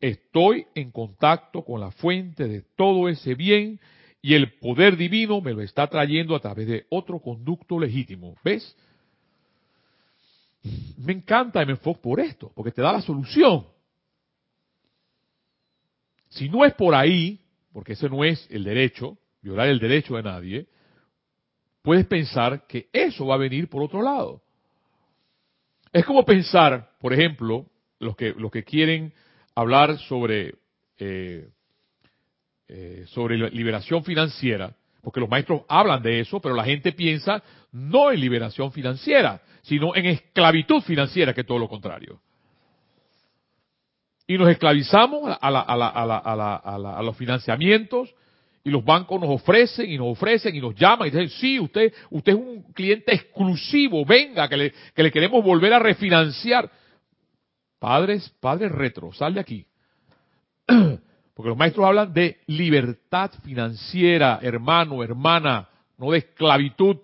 estoy 0.00 0.64
en 0.76 0.92
contacto 0.92 1.64
con 1.64 1.80
la 1.80 1.90
fuente 1.90 2.46
de 2.46 2.62
todo 2.76 3.08
ese 3.08 3.34
bien 3.34 3.80
y 4.22 4.34
el 4.34 4.52
poder 4.60 4.96
divino 4.96 5.40
me 5.40 5.54
lo 5.54 5.60
está 5.60 5.88
trayendo 5.88 6.36
a 6.36 6.40
través 6.40 6.68
de 6.68 6.86
otro 6.88 7.18
conducto 7.18 7.80
legítimo. 7.80 8.36
¿Ves? 8.44 8.76
Me 10.98 11.12
encanta 11.12 11.62
M-Fox 11.62 12.00
por 12.00 12.20
esto, 12.20 12.52
porque 12.54 12.72
te 12.72 12.82
da 12.82 12.92
la 12.92 13.00
solución. 13.00 13.66
Si 16.28 16.48
no 16.48 16.64
es 16.64 16.74
por 16.74 16.94
ahí, 16.94 17.40
porque 17.72 17.94
ese 17.94 18.08
no 18.08 18.24
es 18.24 18.46
el 18.50 18.64
derecho, 18.64 19.18
violar 19.42 19.68
el 19.68 19.78
derecho 19.78 20.16
de 20.16 20.22
nadie, 20.22 20.66
puedes 21.82 22.06
pensar 22.06 22.66
que 22.66 22.88
eso 22.92 23.26
va 23.26 23.36
a 23.36 23.38
venir 23.38 23.68
por 23.68 23.82
otro 23.82 24.02
lado. 24.02 24.42
Es 25.92 26.04
como 26.04 26.24
pensar, 26.24 26.92
por 27.00 27.12
ejemplo, 27.12 27.66
los 27.98 28.16
que, 28.16 28.32
los 28.32 28.50
que 28.50 28.62
quieren 28.62 29.12
hablar 29.54 29.98
sobre, 29.98 30.54
eh, 30.98 31.48
eh, 32.68 33.04
sobre 33.08 33.50
liberación 33.50 34.04
financiera, 34.04 34.76
porque 35.02 35.20
los 35.20 35.28
maestros 35.28 35.62
hablan 35.68 36.02
de 36.02 36.20
eso, 36.20 36.40
pero 36.40 36.54
la 36.54 36.64
gente 36.64 36.92
piensa 36.92 37.42
no 37.72 38.10
en 38.10 38.20
liberación 38.20 38.72
financiera, 38.72 39.40
sino 39.62 39.94
en 39.94 40.06
esclavitud 40.06 40.82
financiera, 40.82 41.32
que 41.32 41.42
es 41.42 41.46
todo 41.46 41.58
lo 41.58 41.68
contrario. 41.68 42.20
Y 44.26 44.38
nos 44.38 44.48
esclavizamos 44.48 45.36
a, 45.40 47.00
los 47.02 47.16
financiamientos 47.16 48.14
y 48.62 48.70
los 48.70 48.84
bancos 48.84 49.20
nos 49.20 49.30
ofrecen 49.30 49.90
y 49.90 49.98
nos 49.98 50.08
ofrecen 50.08 50.54
y 50.54 50.60
nos 50.60 50.74
llaman 50.74 51.08
y 51.08 51.10
dicen, 51.10 51.28
sí, 51.30 51.58
usted, 51.58 51.92
usted 52.10 52.32
es 52.32 52.38
un 52.38 52.62
cliente 52.72 53.12
exclusivo, 53.14 54.04
venga, 54.04 54.48
que 54.48 54.56
le, 54.56 54.72
que 54.94 55.02
le 55.02 55.10
queremos 55.10 55.42
volver 55.42 55.74
a 55.74 55.78
refinanciar. 55.78 56.70
Padres, 57.78 58.28
padres 58.40 58.70
retro, 58.70 59.12
sal 59.12 59.34
de 59.34 59.40
aquí. 59.40 59.66
Porque 61.34 61.48
los 61.48 61.58
maestros 61.58 61.86
hablan 61.86 62.12
de 62.12 62.38
libertad 62.46 63.30
financiera, 63.42 64.38
hermano, 64.42 65.02
hermana, 65.02 65.68
no 65.98 66.10
de 66.10 66.18
esclavitud. 66.18 66.96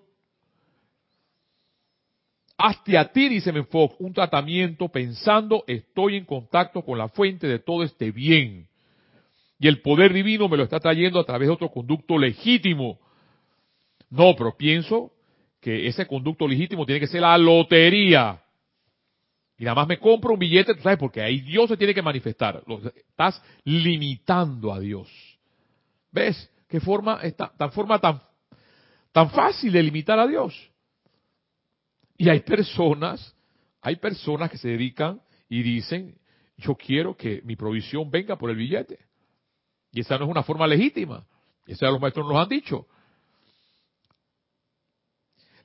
Hazte 2.59 2.97
a 2.97 3.13
ti, 3.13 3.29
dice 3.29 3.53
Menfox, 3.53 3.97
un 3.99 4.13
tratamiento 4.13 4.89
pensando 4.89 5.65
estoy 5.67 6.17
en 6.17 6.25
contacto 6.25 6.83
con 6.83 6.99
la 6.99 7.09
fuente 7.09 7.47
de 7.47 7.59
todo 7.59 7.83
este 7.83 8.11
bien. 8.11 8.67
Y 9.59 9.69
el 9.69 9.81
poder 9.81 10.13
divino 10.13 10.49
me 10.49 10.57
lo 10.57 10.65
está 10.65 10.81
trayendo 10.81 11.21
a 11.21 11.25
través 11.25 11.49
de 11.49 11.55
otro 11.55 11.71
conducto 11.71 12.19
legítimo. 12.19 12.99
No, 14.11 14.35
pero 14.37 14.57
pienso 14.57 15.13
que 15.61 15.87
ese 15.87 16.07
conducto 16.07 16.47
legítimo 16.47 16.87
tiene 16.87 17.01
que 17.01 17.07
ser 17.07 17.23
la 17.23 17.37
lotería. 17.39 18.41
Y 19.59 19.65
nada 19.65 19.75
más 19.75 19.89
me 19.89 19.99
compro 19.99 20.35
un 20.35 20.39
billete, 20.39 20.75
tú 20.75 20.83
sabes, 20.83 20.99
porque 20.99 21.23
ahí 21.23 21.41
Dios 21.41 21.69
se 21.69 21.77
tiene 21.77 21.95
que 21.95 22.03
manifestar. 22.03 22.63
estás 22.95 23.43
limitando 23.65 24.73
a 24.73 24.79
Dios. 24.79 25.09
¿Ves? 26.13 26.51
¿Qué 26.69 26.81
forma, 26.81 27.21
esta, 27.23 27.53
tan 27.57 27.73
forma 27.73 27.99
tan, 27.99 28.21
tan 29.13 29.31
fácil 29.31 29.73
de 29.73 29.83
limitar 29.83 30.19
a 30.19 30.27
Dios? 30.27 30.55
Y 32.19 32.29
hay 32.29 32.41
personas, 32.41 33.35
hay 33.81 33.97
personas 33.97 34.51
que 34.51 34.59
se 34.59 34.69
dedican 34.69 35.21
y 35.49 35.63
dicen, 35.63 36.19
yo 36.59 36.75
quiero 36.75 37.17
que 37.17 37.41
mi 37.45 37.57
provisión 37.57 38.11
venga 38.11 38.37
por 38.37 38.51
el 38.51 38.57
billete. 38.57 38.99
Y 39.93 40.01
esa 40.01 40.19
no 40.19 40.25
es 40.25 40.31
una 40.31 40.43
forma 40.43 40.67
legítima. 40.67 41.25
Eso 41.67 41.87
ya 41.87 41.91
los 41.91 42.01
maestros 42.01 42.27
nos 42.27 42.37
han 42.37 42.49
dicho. 42.49 42.87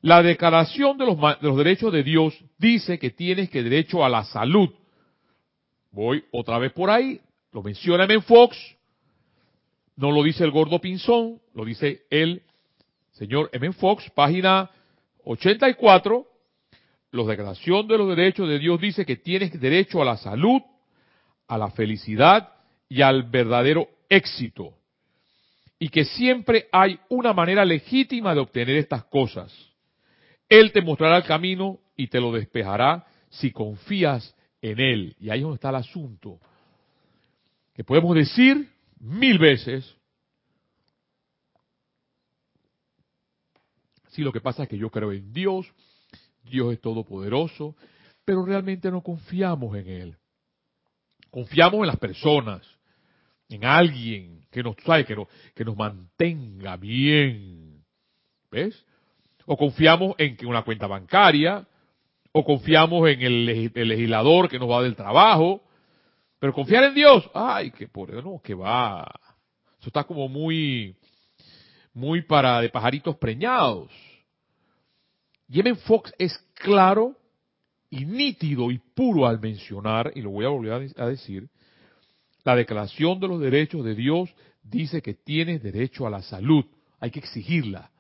La 0.01 0.23
declaración 0.23 0.97
de 0.97 1.05
los, 1.05 1.17
de 1.17 1.47
los, 1.47 1.57
derechos 1.57 1.93
de 1.93 2.03
Dios 2.03 2.33
dice 2.57 2.97
que 2.97 3.11
tienes 3.11 3.49
que 3.49 3.61
derecho 3.61 4.03
a 4.03 4.09
la 4.09 4.23
salud. 4.23 4.69
Voy 5.91 6.23
otra 6.31 6.57
vez 6.57 6.71
por 6.71 6.89
ahí, 6.89 7.19
lo 7.51 7.61
menciona 7.61 8.05
en 8.05 8.23
Fox, 8.23 8.57
no 9.95 10.11
lo 10.11 10.23
dice 10.23 10.43
el 10.43 10.51
gordo 10.51 10.79
Pinzón, 10.79 11.39
lo 11.53 11.65
dice 11.65 12.03
el 12.09 12.41
señor 13.11 13.49
M. 13.53 13.71
Fox, 13.73 14.09
página 14.11 14.71
84, 15.25 16.25
la 17.11 17.23
declaración 17.25 17.87
de 17.87 17.97
los 17.97 18.15
derechos 18.15 18.47
de 18.47 18.57
Dios 18.57 18.79
dice 18.79 19.05
que 19.05 19.17
tienes 19.17 19.59
derecho 19.59 20.01
a 20.01 20.05
la 20.05 20.17
salud, 20.17 20.61
a 21.47 21.57
la 21.57 21.69
felicidad 21.69 22.53
y 22.87 23.01
al 23.01 23.23
verdadero 23.23 23.89
éxito. 24.09 24.73
Y 25.77 25.89
que 25.89 26.05
siempre 26.05 26.67
hay 26.71 26.99
una 27.09 27.33
manera 27.33 27.65
legítima 27.65 28.33
de 28.33 28.39
obtener 28.39 28.77
estas 28.77 29.03
cosas. 29.05 29.70
Él 30.51 30.73
te 30.73 30.81
mostrará 30.81 31.15
el 31.15 31.23
camino 31.23 31.79
y 31.95 32.07
te 32.07 32.19
lo 32.19 32.33
despejará 32.33 33.07
si 33.29 33.51
confías 33.53 34.35
en 34.61 34.81
Él. 34.81 35.15
Y 35.17 35.29
ahí 35.29 35.39
es 35.39 35.43
donde 35.43 35.55
está 35.55 35.69
el 35.69 35.75
asunto. 35.75 36.41
Que 37.73 37.85
podemos 37.85 38.13
decir 38.13 38.69
mil 38.99 39.39
veces, 39.39 39.95
si 44.09 44.23
lo 44.23 44.33
que 44.33 44.41
pasa 44.41 44.63
es 44.63 44.69
que 44.69 44.77
yo 44.77 44.89
creo 44.89 45.13
en 45.13 45.31
Dios, 45.31 45.73
Dios 46.43 46.73
es 46.73 46.81
todopoderoso, 46.81 47.77
pero 48.25 48.43
realmente 48.43 48.91
no 48.91 49.01
confiamos 49.01 49.77
en 49.77 49.87
Él. 49.87 50.17
Confiamos 51.29 51.79
en 51.79 51.87
las 51.87 51.97
personas, 51.97 52.67
en 53.47 53.63
alguien 53.63 54.45
que 54.51 54.61
nos, 54.63 54.75
sabe, 54.85 55.05
que, 55.05 55.15
que 55.55 55.63
nos 55.63 55.77
mantenga 55.77 56.75
bien. 56.75 57.85
¿Ves? 58.51 58.85
O 59.51 59.57
confiamos 59.57 60.15
en 60.17 60.37
una 60.45 60.63
cuenta 60.63 60.87
bancaria, 60.87 61.67
o 62.31 62.45
confiamos 62.45 63.09
en 63.09 63.21
el, 63.21 63.45
legislador 63.73 64.47
que 64.47 64.57
nos 64.57 64.69
va 64.69 64.81
del 64.81 64.95
trabajo, 64.95 65.61
pero 66.39 66.53
confiar 66.53 66.85
en 66.85 66.93
Dios, 66.93 67.29
ay, 67.33 67.71
que 67.71 67.89
por 67.89 68.13
no, 68.23 68.39
que 68.41 68.53
va. 68.53 69.01
Eso 69.77 69.89
está 69.89 70.05
como 70.05 70.29
muy, 70.29 70.95
muy 71.93 72.21
para 72.21 72.61
de 72.61 72.69
pajaritos 72.69 73.17
preñados. 73.17 73.91
Yemen 75.49 75.75
Fox 75.79 76.13
es 76.17 76.33
claro 76.53 77.17
y 77.89 78.05
nítido 78.05 78.71
y 78.71 78.77
puro 78.77 79.27
al 79.27 79.41
mencionar, 79.41 80.13
y 80.15 80.21
lo 80.21 80.29
voy 80.29 80.45
a 80.45 80.47
volver 80.47 80.93
a 80.95 81.07
decir, 81.07 81.49
la 82.45 82.55
declaración 82.55 83.19
de 83.19 83.27
los 83.27 83.41
derechos 83.41 83.83
de 83.83 83.95
Dios 83.95 84.33
dice 84.63 85.01
que 85.01 85.13
tienes 85.13 85.61
derecho 85.61 86.07
a 86.07 86.09
la 86.09 86.21
salud, 86.21 86.63
hay 87.01 87.11
que 87.11 87.19
exigirla. 87.19 87.90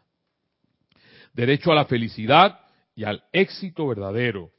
Derecho 1.33 1.71
a 1.71 1.75
la 1.75 1.85
felicidad 1.85 2.59
y 2.95 3.03
al 3.03 3.23
éxito 3.31 3.87
verdadero. 3.87 4.51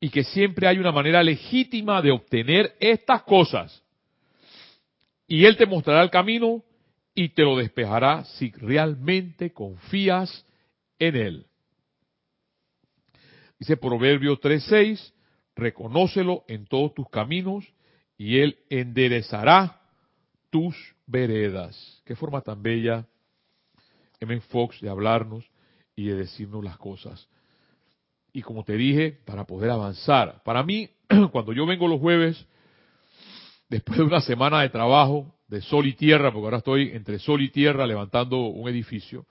Y 0.00 0.10
que 0.10 0.24
siempre 0.24 0.66
hay 0.66 0.78
una 0.78 0.92
manera 0.92 1.22
legítima 1.22 2.02
de 2.02 2.10
obtener 2.10 2.76
estas 2.80 3.22
cosas. 3.22 3.82
y 5.28 5.44
Él 5.44 5.56
te 5.56 5.66
mostrará 5.66 6.02
el 6.02 6.10
camino 6.10 6.62
y 7.14 7.30
te 7.30 7.42
lo 7.42 7.56
despejará 7.56 8.24
si 8.24 8.52
realmente 8.52 9.52
confías 9.52 10.46
en 10.98 11.16
Él. 11.16 11.46
Dice 13.58 13.76
Proverbio 13.76 14.38
3.6, 14.38 15.12
reconócelo 15.56 16.44
en 16.46 16.66
todos 16.66 16.94
tus 16.94 17.08
caminos 17.08 17.66
y 18.18 18.38
Él 18.38 18.58
enderezará 18.68 19.80
tus 20.50 20.76
veredas. 21.06 22.02
Qué 22.04 22.14
forma 22.14 22.42
tan 22.42 22.62
bella, 22.62 23.06
M. 24.20 24.40
Fox, 24.42 24.80
de 24.80 24.90
hablarnos 24.90 25.44
y 25.96 26.08
de 26.08 26.14
decirnos 26.14 26.62
las 26.62 26.76
cosas. 26.76 27.26
Y 28.32 28.42
como 28.42 28.62
te 28.64 28.74
dije, 28.74 29.18
para 29.24 29.44
poder 29.44 29.70
avanzar. 29.70 30.42
Para 30.44 30.62
mí, 30.62 30.90
cuando 31.32 31.54
yo 31.54 31.64
vengo 31.66 31.88
los 31.88 31.98
jueves, 31.98 32.46
después 33.68 33.98
de 33.98 34.04
una 34.04 34.20
semana 34.20 34.60
de 34.60 34.68
trabajo, 34.68 35.34
de 35.48 35.62
sol 35.62 35.86
y 35.86 35.94
tierra, 35.94 36.30
porque 36.30 36.44
ahora 36.44 36.58
estoy 36.58 36.90
entre 36.90 37.18
sol 37.18 37.40
y 37.40 37.50
tierra 37.50 37.86
levantando 37.86 38.38
un 38.38 38.68
edificio, 38.68 39.26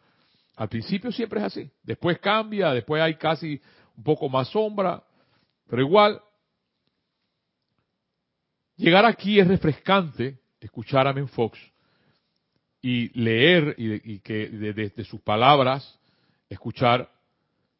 al 0.56 0.69
principio 0.69 1.12
siempre 1.12 1.39
es 1.39 1.45
así. 1.45 1.69
Después 1.84 2.17
cambia, 2.19 2.71
después 2.71 3.01
hay 3.01 3.15
casi 3.15 3.62
un 3.95 4.04
poco 4.04 4.28
más 4.28 4.49
sombra, 4.49 5.04
pero 5.67 5.82
igual, 5.82 6.19
llegar 8.75 9.06
aquí 9.06 9.39
es 9.39 9.47
refrescante, 9.47 10.39
escuchar 10.60 11.08
a 11.08 11.13
Men 11.13 11.28
Fox 11.28 11.60
y 12.82 13.10
leer 13.19 13.75
y, 13.78 14.19
que 14.19 14.47
de 14.47 15.04
sus 15.04 15.21
palabras, 15.21 15.99
escuchar, 16.49 17.10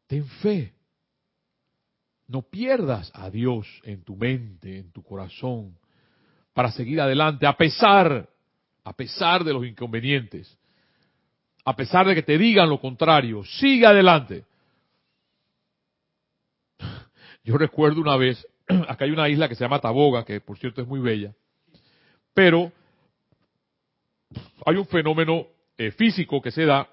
ten 0.06 0.26
fe. 0.26 0.72
No 2.28 2.42
pierdas 2.42 3.10
a 3.14 3.30
Dios 3.30 3.66
en 3.84 4.02
tu 4.02 4.16
mente, 4.16 4.78
en 4.78 4.90
tu 4.90 5.02
corazón, 5.02 5.78
para 6.52 6.72
seguir 6.72 7.00
adelante, 7.00 7.46
a 7.46 7.56
pesar, 7.56 8.28
a 8.82 8.92
pesar 8.92 9.44
de 9.44 9.52
los 9.52 9.64
inconvenientes, 9.64 10.58
a 11.64 11.76
pesar 11.76 12.06
de 12.06 12.14
que 12.14 12.22
te 12.22 12.38
digan 12.38 12.68
lo 12.68 12.80
contrario, 12.80 13.44
sigue 13.44 13.86
adelante. 13.86 14.44
Yo 17.44 17.56
recuerdo 17.56 18.00
una 18.00 18.16
vez, 18.16 18.44
acá 18.88 19.04
hay 19.04 19.12
una 19.12 19.28
isla 19.28 19.48
que 19.48 19.54
se 19.54 19.64
llama 19.64 19.80
Taboga, 19.80 20.24
que 20.24 20.40
por 20.40 20.58
cierto 20.58 20.82
es 20.82 20.88
muy 20.88 20.98
bella, 20.98 21.32
pero 22.34 22.72
hay 24.64 24.76
un 24.76 24.86
fenómeno 24.86 25.46
eh, 25.78 25.92
físico 25.92 26.42
que 26.42 26.50
se 26.50 26.64
da 26.64 26.88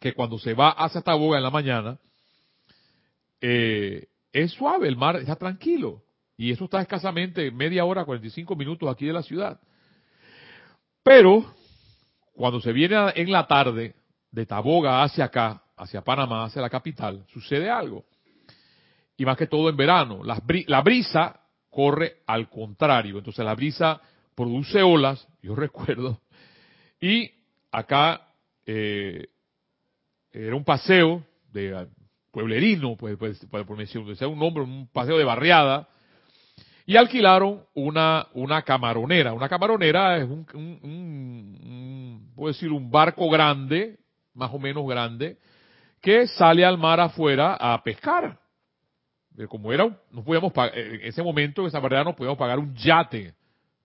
que 0.00 0.12
cuando 0.12 0.38
se 0.38 0.54
va 0.54 0.70
hacia 0.70 1.02
Taboga 1.02 1.38
en 1.38 1.44
la 1.44 1.50
mañana, 1.50 1.98
eh, 3.40 4.08
es 4.32 4.52
suave, 4.52 4.88
el 4.88 4.96
mar 4.96 5.16
está 5.16 5.36
tranquilo. 5.36 6.02
Y 6.36 6.50
eso 6.50 6.64
está 6.64 6.82
escasamente 6.82 7.50
media 7.50 7.84
hora, 7.84 8.04
45 8.04 8.56
minutos 8.56 8.88
aquí 8.90 9.06
de 9.06 9.12
la 9.12 9.22
ciudad. 9.22 9.58
Pero, 11.02 11.44
cuando 12.34 12.60
se 12.60 12.72
viene 12.72 12.96
en 13.14 13.32
la 13.32 13.46
tarde 13.46 13.94
de 14.30 14.46
Taboga 14.46 15.02
hacia 15.02 15.24
acá, 15.24 15.62
hacia 15.76 16.02
Panamá, 16.02 16.44
hacia 16.44 16.60
la 16.60 16.70
capital, 16.70 17.24
sucede 17.32 17.70
algo 17.70 18.04
y 19.16 19.24
más 19.24 19.36
que 19.36 19.46
todo 19.46 19.68
en 19.68 19.76
verano. 19.76 20.22
La, 20.24 20.80
brisa 20.82 21.40
corre 21.70 22.18
al 22.26 22.48
contrario, 22.48 23.18
entonces 23.18 23.44
la 23.44 23.54
brisa 23.54 24.00
produce 24.34 24.82
olas, 24.82 25.26
yo 25.42 25.54
recuerdo, 25.56 26.20
y 27.00 27.30
acá 27.70 28.28
eh, 28.64 29.28
era 30.44 30.56
un 30.56 30.64
paseo 30.64 31.22
de 31.52 31.76
ah, 31.76 31.86
pueblerino, 32.30 32.96
pues, 32.96 33.16
pues, 33.16 33.38
por 33.48 33.76
decir 33.76 34.00
un 34.00 34.38
nombre, 34.38 34.62
un 34.62 34.88
paseo 34.88 35.16
de 35.16 35.24
barriada, 35.24 35.88
y 36.84 36.96
alquilaron 36.96 37.64
una, 37.74 38.26
una 38.34 38.62
camaronera. 38.62 39.32
Una 39.32 39.48
camaronera 39.48 40.18
es 40.18 40.24
un, 40.24 40.46
un, 40.54 40.80
un, 40.84 42.32
puedo 42.36 42.52
decir, 42.52 42.70
un 42.70 42.90
barco 42.90 43.28
grande, 43.28 43.98
más 44.34 44.52
o 44.52 44.58
menos 44.58 44.86
grande, 44.86 45.38
que 46.00 46.28
sale 46.28 46.64
al 46.64 46.78
mar 46.78 47.00
afuera 47.00 47.56
a 47.58 47.82
pescar 47.82 48.38
como 49.46 49.72
era, 49.72 49.84
no 50.10 50.24
podíamos 50.24 50.52
pagar, 50.52 50.78
en 50.78 51.02
ese 51.02 51.22
momento, 51.22 51.60
en 51.60 51.68
esa 51.68 51.78
barrera 51.78 52.04
no 52.04 52.16
podíamos 52.16 52.38
pagar 52.38 52.58
un 52.58 52.74
yate, 52.74 53.34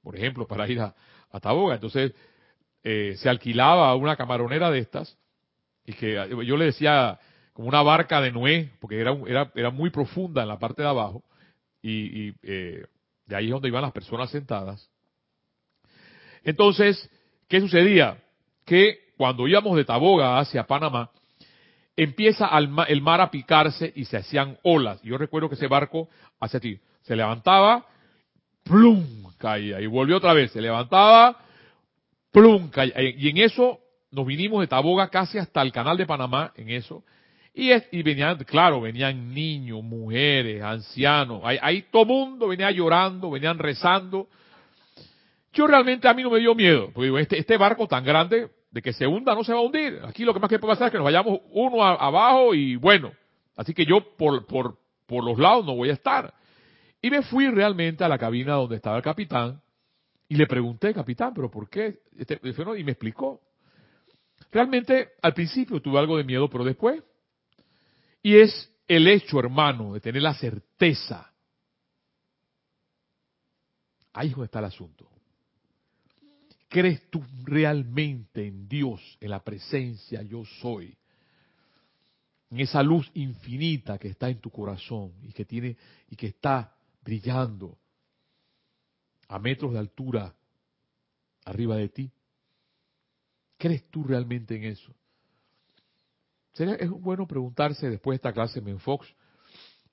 por 0.02 0.16
ejemplo, 0.16 0.48
para 0.48 0.68
ir 0.68 0.80
a, 0.80 0.96
a 1.30 1.40
Taboga. 1.42 1.76
Entonces, 1.76 2.14
eh, 2.84 3.16
se 3.18 3.30
alquilaba 3.30 3.94
una 3.96 4.16
camaronera 4.16 4.72
de 4.72 4.80
estas, 4.80 5.18
y 5.86 5.94
que 5.94 6.14
yo 6.46 6.58
le 6.58 6.66
decía 6.66 7.20
como 7.54 7.68
una 7.68 7.82
barca 7.82 8.22
de 8.22 8.32
Noé, 8.32 8.72
porque 8.80 9.00
era, 9.00 9.16
era, 9.28 9.52
era 9.56 9.70
muy 9.70 9.90
profunda 9.90 10.42
en 10.44 10.48
la 10.48 10.60
parte 10.60 10.82
de 10.82 10.88
abajo, 10.88 11.24
y, 11.82 12.28
y 12.28 12.34
eh, 12.44 12.86
de 13.26 13.36
ahí 13.36 13.46
es 13.46 13.52
donde 13.52 13.68
iban 13.68 13.82
las 13.82 13.92
personas 13.92 14.30
sentadas. 14.30 14.90
Entonces, 16.44 17.10
¿qué 17.48 17.60
sucedía? 17.60 18.18
Que 18.66 19.12
cuando 19.18 19.48
íbamos 19.48 19.76
de 19.76 19.86
Taboga 19.86 20.40
hacia 20.40 20.66
Panamá, 20.66 21.12
empieza 21.96 22.50
el 22.88 23.02
mar 23.02 23.22
a 23.22 23.30
picarse 23.30 23.92
y 23.96 24.06
se 24.06 24.18
hacían 24.18 24.58
olas. 24.64 25.02
Yo 25.04 25.18
recuerdo 25.18 25.50
que 25.50 25.56
ese 25.56 25.68
barco 25.68 26.10
hacia 26.40 26.60
ti 26.60 26.80
se 27.02 27.16
levantaba, 27.16 27.86
plum, 28.64 29.32
caía 29.38 29.82
y 29.82 29.88
volvió 29.88 30.18
otra 30.18 30.34
vez, 30.34 30.52
se 30.52 30.62
levantaba, 30.62 31.38
plum, 32.32 32.70
caía. 32.70 32.94
Y 33.02 33.30
en 33.30 33.38
eso 33.38 33.81
nos 34.12 34.26
vinimos 34.26 34.62
de 34.62 34.68
Taboga 34.68 35.10
casi 35.10 35.38
hasta 35.38 35.62
el 35.62 35.72
canal 35.72 35.98
de 35.98 36.06
Panamá, 36.06 36.52
en 36.56 36.70
eso. 36.70 37.04
Y, 37.54 37.72
y 37.74 38.04
venían, 38.04 38.38
claro, 38.46 38.82
venían 38.82 39.34
niños, 39.34 39.84
mujeres, 39.84 40.62
ancianos, 40.62 41.42
ahí, 41.44 41.58
ahí 41.62 41.86
todo 41.92 42.06
mundo 42.06 42.48
venía 42.48 42.72
llorando, 42.72 43.32
venían 43.32 43.58
rezando. 43.58 44.28
Yo 45.54 45.68
realmente 45.68 46.08
a 46.08 46.14
mí 46.14 46.24
no 46.24 46.30
me 46.30 46.40
dio 46.40 46.56
miedo, 46.56 46.92
porque 46.94 47.06
digo, 47.06 47.20
este, 47.20 47.38
este 47.40 47.58
barco 47.58 47.88
tan 47.88 48.06
grande, 48.06 48.50
de 48.72 48.82
que 48.82 48.94
se 48.94 49.06
hunda 49.06 49.36
no 49.36 49.44
se 49.44 49.54
va 49.54 49.60
a 49.60 49.64
hundir. 49.64 50.00
Aquí 50.08 50.24
lo 50.24 50.34
que 50.34 50.40
más 50.40 50.50
que 50.50 50.60
puede 50.60 50.74
pasar 50.74 50.88
es 50.88 50.92
que 50.92 50.98
nos 50.98 51.06
vayamos 51.06 51.42
uno 51.52 51.84
abajo 51.84 52.54
y 52.56 52.78
bueno. 52.78 53.12
Así 53.58 53.74
que 53.74 53.86
yo 53.86 54.16
por, 54.16 54.46
por, 54.48 54.78
por 55.06 55.24
los 55.24 55.38
lados 55.38 55.66
no 55.66 55.76
voy 55.76 55.90
a 55.90 55.94
estar. 55.94 56.34
Y 57.02 57.10
me 57.10 57.22
fui 57.22 57.50
realmente 57.50 58.04
a 58.04 58.08
la 58.08 58.18
cabina 58.18 58.54
donde 58.54 58.78
estaba 58.78 58.96
el 58.96 59.04
capitán 59.04 59.62
y 60.30 60.36
le 60.36 60.48
pregunté, 60.48 60.94
capitán, 60.94 61.34
pero 61.34 61.52
¿por 61.52 61.70
qué? 61.70 62.00
Este, 62.18 62.40
y 62.78 62.84
me 62.84 62.94
explicó. 62.94 63.42
Realmente 64.52 65.10
al 65.22 65.34
principio 65.34 65.82
tuve 65.82 66.00
algo 66.00 66.18
de 66.18 66.24
miedo, 66.24 66.50
pero 66.50 66.64
después. 66.64 67.04
Y 68.24 68.38
es 68.38 68.72
el 68.88 69.08
hecho, 69.08 69.40
hermano, 69.40 69.94
de 69.94 70.00
tener 70.00 70.22
la 70.22 70.34
certeza. 70.34 71.32
Ahí 74.14 74.28
es 74.28 74.34
donde 74.34 74.46
está 74.46 74.60
el 74.60 74.66
asunto. 74.66 75.10
¿Crees 76.68 77.10
tú 77.10 77.24
realmente 77.44 78.48
en 78.48 78.68
Dios, 78.68 79.02
en 79.20 79.30
la 79.30 79.44
presencia 79.44 80.22
yo 80.22 80.46
soy? 80.46 80.98
En 82.50 82.60
esa 82.60 82.84
luz 82.84 83.10
infinita 83.14 83.98
que 83.98 84.10
está 84.10 84.30
en 84.30 84.40
tu 84.40 84.50
corazón 84.50 85.14
y 85.22 85.32
que 85.32 85.46
tiene 85.46 85.78
y 86.10 86.16
que 86.16 86.28
está 86.28 86.76
brillando 87.02 87.78
a 89.28 89.40
metros 89.40 89.74
de 89.74 89.80
altura 89.80 90.34
arriba 91.46 91.78
de 91.78 91.90
ti. 91.90 92.12
¿Crees 93.62 93.88
tú 93.92 94.04
realmente 94.04 94.56
en 94.56 94.64
eso? 94.64 94.92
Sería, 96.54 96.74
es 96.74 96.90
bueno 96.90 97.28
preguntarse 97.28 97.92
después 97.92 98.14
de 98.14 98.16
esta 98.16 98.34
clase 98.34 98.58
en 98.58 98.80
Fox 98.80 99.08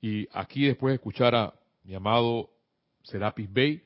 y 0.00 0.26
aquí 0.33 0.64
después 0.64 0.92
de 0.92 0.94
escuchar 0.94 1.35
a 1.35 1.52
mi 1.85 1.94
amado 1.94 2.48
Serapis 3.02 3.52
Bay, 3.52 3.83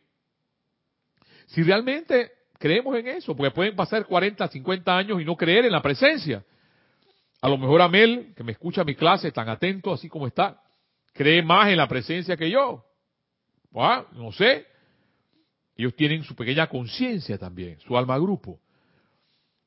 si 1.46 1.64
realmente 1.64 2.30
creemos 2.60 2.96
en 2.96 3.08
eso, 3.08 3.34
porque 3.34 3.50
pueden 3.50 3.74
pasar 3.74 4.06
40, 4.06 4.46
50 4.46 4.96
años 4.96 5.20
y 5.20 5.24
no 5.24 5.36
creer 5.36 5.64
en 5.64 5.72
la 5.72 5.82
presencia. 5.82 6.44
A 7.40 7.48
lo 7.48 7.58
mejor 7.58 7.82
Amel, 7.82 8.34
que 8.36 8.44
me 8.44 8.52
escucha 8.52 8.84
mi 8.84 8.94
clase 8.94 9.32
tan 9.32 9.48
atento 9.48 9.92
así 9.92 10.08
como 10.08 10.28
está, 10.28 10.62
cree 11.12 11.42
más 11.42 11.68
en 11.70 11.78
la 11.78 11.88
presencia 11.88 12.36
que 12.36 12.48
yo. 12.48 12.84
Ah, 13.74 14.06
no 14.12 14.30
sé. 14.30 14.64
Ellos 15.76 15.96
tienen 15.96 16.22
su 16.22 16.36
pequeña 16.36 16.68
conciencia 16.68 17.36
también, 17.36 17.80
su 17.80 17.98
alma 17.98 18.16
grupo, 18.16 18.60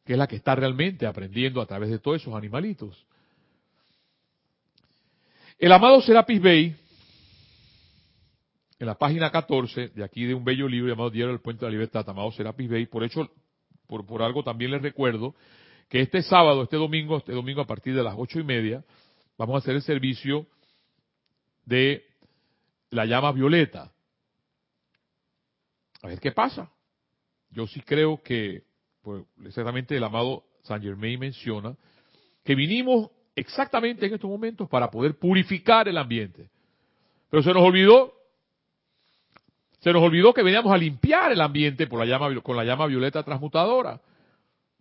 que 0.06 0.14
es 0.14 0.20
la 0.20 0.28
que 0.28 0.36
está 0.36 0.56
realmente 0.56 1.08
aprendiendo 1.08 1.62
a 1.62 1.66
través 1.66 1.90
de 1.90 2.00
todos 2.00 2.22
esos 2.22 2.36
animalitos. 2.36 3.06
El 5.58 5.72
amado 5.72 6.02
Serapis 6.02 6.42
Bey 6.42 6.76
en 8.78 8.88
la 8.88 8.96
página 8.96 9.32
14 9.32 9.90
de 9.90 10.04
aquí 10.04 10.26
de 10.26 10.36
un 10.36 10.44
bello 10.44 10.68
libro 10.68 10.90
llamado 10.90 11.10
Diario 11.10 11.32
del 11.32 11.42
Puente 11.42 11.66
de 11.66 11.72
la 11.72 11.72
Libertad, 11.72 12.08
amado 12.08 12.32
Serapis 12.32 12.70
Bey. 12.70 12.86
Por 12.86 13.04
hecho, 13.04 13.32
por, 13.88 14.06
por 14.06 14.22
algo 14.22 14.44
también 14.44 14.72
les 14.72 14.82
recuerdo 14.82 15.34
que 15.90 16.02
este 16.02 16.22
sábado, 16.22 16.64
este 16.64 16.78
domingo, 16.78 17.18
este 17.18 17.32
domingo 17.32 17.62
a 17.62 17.68
partir 17.68 17.96
de 17.96 18.04
las 18.04 18.16
ocho 18.18 18.40
y 18.40 18.44
media, 18.44 18.84
vamos 19.38 19.56
a 19.56 19.58
hacer 19.60 19.76
el 19.76 19.82
servicio 19.82 20.46
de 21.64 22.06
la 22.92 23.06
llama 23.06 23.32
violeta. 23.32 23.92
A 26.04 26.08
ver 26.08 26.20
qué 26.20 26.32
pasa. 26.32 26.72
Yo 27.50 27.66
sí 27.66 27.82
creo 27.82 28.22
que, 28.22 28.65
exactamente 29.46 29.96
el 29.96 30.04
amado 30.04 30.44
Saint 30.64 30.84
Germain 30.84 31.20
menciona, 31.20 31.76
que 32.44 32.56
vinimos 32.56 33.10
exactamente 33.36 34.06
en 34.06 34.14
estos 34.14 34.30
momentos 34.30 34.70
para 34.70 34.90
poder 34.90 35.18
purificar 35.18 35.88
el 35.88 35.98
ambiente. 35.98 36.50
Pero 37.30 37.44
se 37.44 37.54
nos 37.54 37.64
olvidó 37.64 38.14
Se 39.80 39.94
nos 39.94 40.02
olvidó 40.02 40.34
que 40.34 40.42
veníamos 40.42 40.74
a 40.74 40.78
limpiar 40.78 41.32
el 41.32 41.42
ambiente 41.42 41.86
por 41.86 42.00
la 42.00 42.06
llama, 42.06 42.42
con 42.42 42.58
la 42.58 42.64
llama 42.64 42.88
violeta 42.88 43.22
transmutadora. 43.22 44.02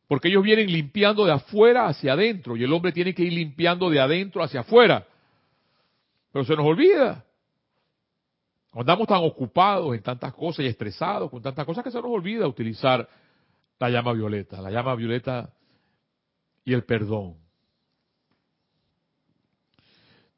Porque 0.08 0.28
ellos 0.28 0.42
vienen 0.42 0.70
limpiando 0.72 1.26
de 1.26 1.32
afuera 1.32 1.88
hacia 1.88 2.14
adentro 2.14 2.56
y 2.56 2.64
el 2.64 2.72
hombre 2.72 2.92
tiene 2.92 3.14
que 3.14 3.22
ir 3.22 3.32
limpiando 3.34 3.90
de 3.90 4.00
adentro 4.00 4.42
hacia 4.42 4.60
afuera. 4.60 5.06
Pero 6.32 6.44
se 6.46 6.56
nos 6.56 6.64
olvida. 6.64 7.22
Andamos 8.72 9.06
tan 9.06 9.18
ocupados 9.22 9.94
en 9.94 10.02
tantas 10.02 10.32
cosas 10.32 10.64
y 10.64 10.68
estresados 10.68 11.30
con 11.30 11.42
tantas 11.42 11.66
cosas 11.66 11.84
que 11.84 11.90
se 11.90 12.00
nos 12.00 12.10
olvida 12.10 12.46
utilizar 12.46 13.06
la 13.78 13.90
llama 13.90 14.12
violeta, 14.12 14.60
la 14.60 14.70
llama 14.70 14.94
violeta 14.94 15.52
y 16.64 16.72
el 16.72 16.84
perdón. 16.84 17.36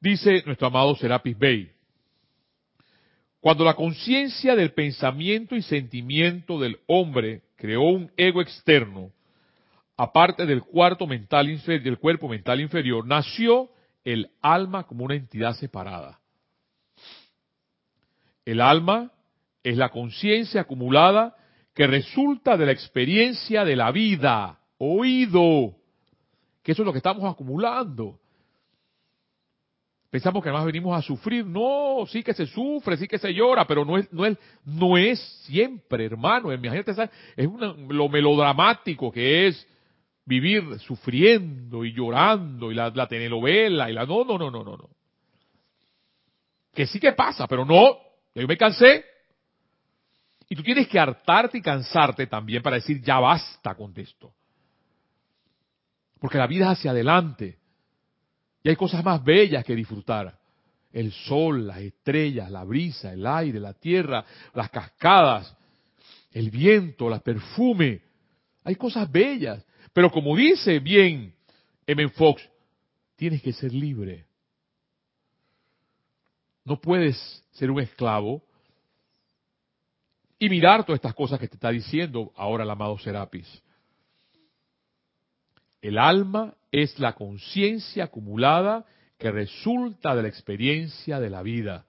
Dice 0.00 0.42
nuestro 0.46 0.68
amado 0.68 0.94
Serapis 0.96 1.38
Bey, 1.38 1.72
cuando 3.40 3.64
la 3.64 3.74
conciencia 3.74 4.56
del 4.56 4.72
pensamiento 4.72 5.54
y 5.54 5.62
sentimiento 5.62 6.58
del 6.58 6.80
hombre 6.86 7.42
creó 7.56 7.82
un 7.82 8.10
ego 8.16 8.42
externo, 8.42 9.12
aparte 9.96 10.46
del 10.46 10.62
cuarto 10.62 11.06
mental 11.06 11.46
del 11.64 11.98
cuerpo 11.98 12.28
mental 12.28 12.60
inferior, 12.60 13.06
nació 13.06 13.70
el 14.04 14.30
alma 14.42 14.84
como 14.84 15.04
una 15.04 15.14
entidad 15.14 15.54
separada. 15.54 16.20
El 18.44 18.60
alma 18.60 19.12
es 19.62 19.76
la 19.76 19.88
conciencia 19.88 20.62
acumulada 20.62 21.36
que 21.76 21.86
resulta 21.86 22.56
de 22.56 22.64
la 22.64 22.72
experiencia 22.72 23.62
de 23.62 23.76
la 23.76 23.92
vida, 23.92 24.58
oído, 24.78 25.76
que 26.62 26.72
eso 26.72 26.80
es 26.80 26.86
lo 26.86 26.92
que 26.92 26.98
estamos 26.98 27.30
acumulando. 27.30 28.18
Pensamos 30.08 30.42
que 30.42 30.48
además 30.48 30.64
venimos 30.64 30.98
a 30.98 31.02
sufrir. 31.02 31.44
No, 31.44 32.06
sí 32.06 32.22
que 32.22 32.32
se 32.32 32.46
sufre, 32.46 32.96
sí 32.96 33.06
que 33.06 33.18
se 33.18 33.34
llora, 33.34 33.66
pero 33.66 33.84
no 33.84 33.98
es, 33.98 34.10
no 34.10 34.24
es, 34.24 34.38
no 34.64 34.96
es 34.96 35.20
siempre, 35.44 36.06
hermano. 36.06 36.50
Imagínate, 36.50 37.10
es 37.36 37.48
lo 37.88 38.08
melodramático 38.08 39.12
que 39.12 39.48
es 39.48 39.68
vivir 40.24 40.78
sufriendo 40.78 41.84
y 41.84 41.92
llorando 41.92 42.72
y 42.72 42.74
la 42.74 43.06
telenovela 43.06 43.90
y 43.90 43.92
la 43.92 44.06
no, 44.06 44.24
no, 44.24 44.38
no, 44.38 44.50
no, 44.50 44.64
no, 44.64 44.76
no. 44.78 44.88
Que 46.72 46.86
sí 46.86 46.98
que 46.98 47.12
pasa, 47.12 47.46
pero 47.46 47.66
no, 47.66 47.98
yo 48.34 48.48
me 48.48 48.56
cansé. 48.56 49.04
Y 50.48 50.54
tú 50.54 50.62
tienes 50.62 50.86
que 50.88 50.98
hartarte 50.98 51.58
y 51.58 51.62
cansarte 51.62 52.26
también 52.26 52.62
para 52.62 52.76
decir 52.76 53.02
ya 53.02 53.18
basta 53.18 53.74
con 53.74 53.92
esto. 53.98 54.32
Porque 56.20 56.38
la 56.38 56.46
vida 56.46 56.66
es 56.66 56.78
hacia 56.78 56.92
adelante. 56.92 57.58
Y 58.62 58.68
hay 58.68 58.76
cosas 58.76 59.04
más 59.04 59.22
bellas 59.22 59.64
que 59.64 59.74
disfrutar. 59.74 60.38
El 60.92 61.12
sol, 61.12 61.66
las 61.66 61.78
estrellas, 61.78 62.50
la 62.50 62.64
brisa, 62.64 63.12
el 63.12 63.26
aire, 63.26 63.60
la 63.60 63.74
tierra, 63.74 64.24
las 64.54 64.70
cascadas, 64.70 65.54
el 66.32 66.50
viento, 66.50 67.12
el 67.12 67.20
perfume. 67.20 68.02
Hay 68.64 68.76
cosas 68.76 69.10
bellas. 69.10 69.64
Pero 69.92 70.10
como 70.10 70.36
dice 70.36 70.78
bien 70.78 71.34
M. 71.86 72.08
Fox, 72.10 72.48
tienes 73.16 73.42
que 73.42 73.52
ser 73.52 73.72
libre. 73.72 74.26
No 76.64 76.80
puedes 76.80 77.44
ser 77.52 77.70
un 77.70 77.80
esclavo 77.80 78.42
y 80.38 80.48
mirar 80.48 80.84
todas 80.84 80.98
estas 80.98 81.14
cosas 81.14 81.40
que 81.40 81.48
te 81.48 81.54
está 81.54 81.70
diciendo 81.70 82.32
ahora 82.36 82.64
el 82.64 82.70
amado 82.70 82.98
Serapis. 82.98 83.62
El 85.80 85.98
alma 85.98 86.54
es 86.70 86.98
la 86.98 87.14
conciencia 87.14 88.04
acumulada 88.04 88.84
que 89.18 89.30
resulta 89.30 90.14
de 90.14 90.22
la 90.22 90.28
experiencia 90.28 91.20
de 91.20 91.30
la 91.30 91.42
vida, 91.42 91.86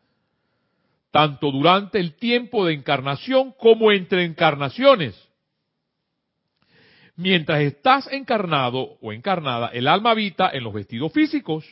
tanto 1.12 1.52
durante 1.52 2.00
el 2.00 2.14
tiempo 2.14 2.66
de 2.66 2.74
encarnación 2.74 3.54
como 3.60 3.92
entre 3.92 4.24
encarnaciones. 4.24 5.16
Mientras 7.16 7.62
estás 7.62 8.08
encarnado 8.12 8.98
o 9.02 9.12
encarnada, 9.12 9.70
el 9.70 9.88
alma 9.88 10.12
habita 10.12 10.52
en 10.52 10.64
los 10.64 10.74
vestidos 10.74 11.12
físicos 11.12 11.66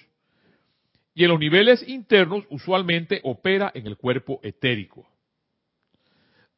y 1.13 1.23
en 1.23 1.29
los 1.29 1.39
niveles 1.39 1.87
internos 1.87 2.43
usualmente 2.49 3.21
opera 3.23 3.71
en 3.73 3.87
el 3.87 3.95
cuerpo 3.95 4.39
etérico. 4.43 5.07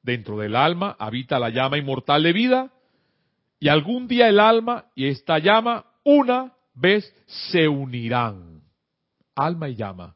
Dentro 0.07 0.37
del 0.37 0.55
alma 0.55 0.95
habita 0.97 1.37
la 1.37 1.49
llama 1.49 1.77
inmortal 1.77 2.23
de 2.23 2.31
vida 2.31 2.71
y 3.59 3.67
algún 3.67 4.07
día 4.07 4.29
el 4.29 4.39
alma 4.39 4.85
y 4.95 5.07
esta 5.07 5.37
llama 5.37 5.85
una 6.05 6.53
vez 6.73 7.13
se 7.25 7.67
unirán. 7.67 8.61
Alma 9.35 9.67
y 9.67 9.75
llama. 9.75 10.15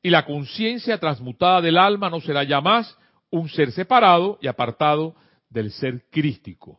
Y 0.00 0.10
la 0.10 0.24
conciencia 0.24 0.98
transmutada 0.98 1.60
del 1.60 1.78
alma 1.78 2.10
no 2.10 2.20
será 2.20 2.44
ya 2.44 2.60
más 2.60 2.96
un 3.28 3.48
ser 3.48 3.72
separado 3.72 4.38
y 4.40 4.46
apartado 4.46 5.16
del 5.48 5.72
ser 5.72 6.04
crístico 6.08 6.78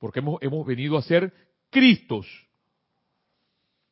porque 0.00 0.18
hemos, 0.18 0.42
hemos 0.42 0.66
venido 0.66 0.98
a 0.98 1.02
ser 1.02 1.32
Cristos. 1.70 2.26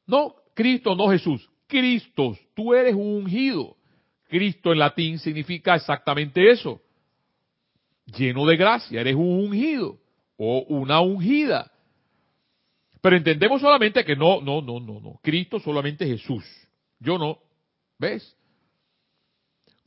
No, 0.06 0.34
Cristo, 0.54 0.96
no 0.96 1.08
Jesús, 1.08 1.48
Cristos, 1.68 2.36
tú 2.56 2.74
eres 2.74 2.94
un 2.94 3.22
ungido. 3.22 3.76
Cristo 4.28 4.72
en 4.72 4.80
latín 4.80 5.20
significa 5.20 5.76
exactamente 5.76 6.50
eso. 6.50 6.82
Lleno 8.06 8.46
de 8.46 8.56
gracia, 8.56 9.00
eres 9.00 9.14
un 9.14 9.44
ungido 9.46 9.98
o 10.36 10.64
una 10.68 11.00
ungida. 11.00 11.70
Pero 13.00 13.16
entendemos 13.16 13.60
solamente 13.60 14.04
que 14.04 14.16
no, 14.16 14.40
no, 14.40 14.60
no, 14.62 14.80
no, 14.80 15.00
no. 15.00 15.20
Cristo 15.22 15.58
solamente 15.60 16.06
Jesús. 16.06 16.44
Yo 17.00 17.18
no. 17.18 17.38
¿Ves? 17.98 18.36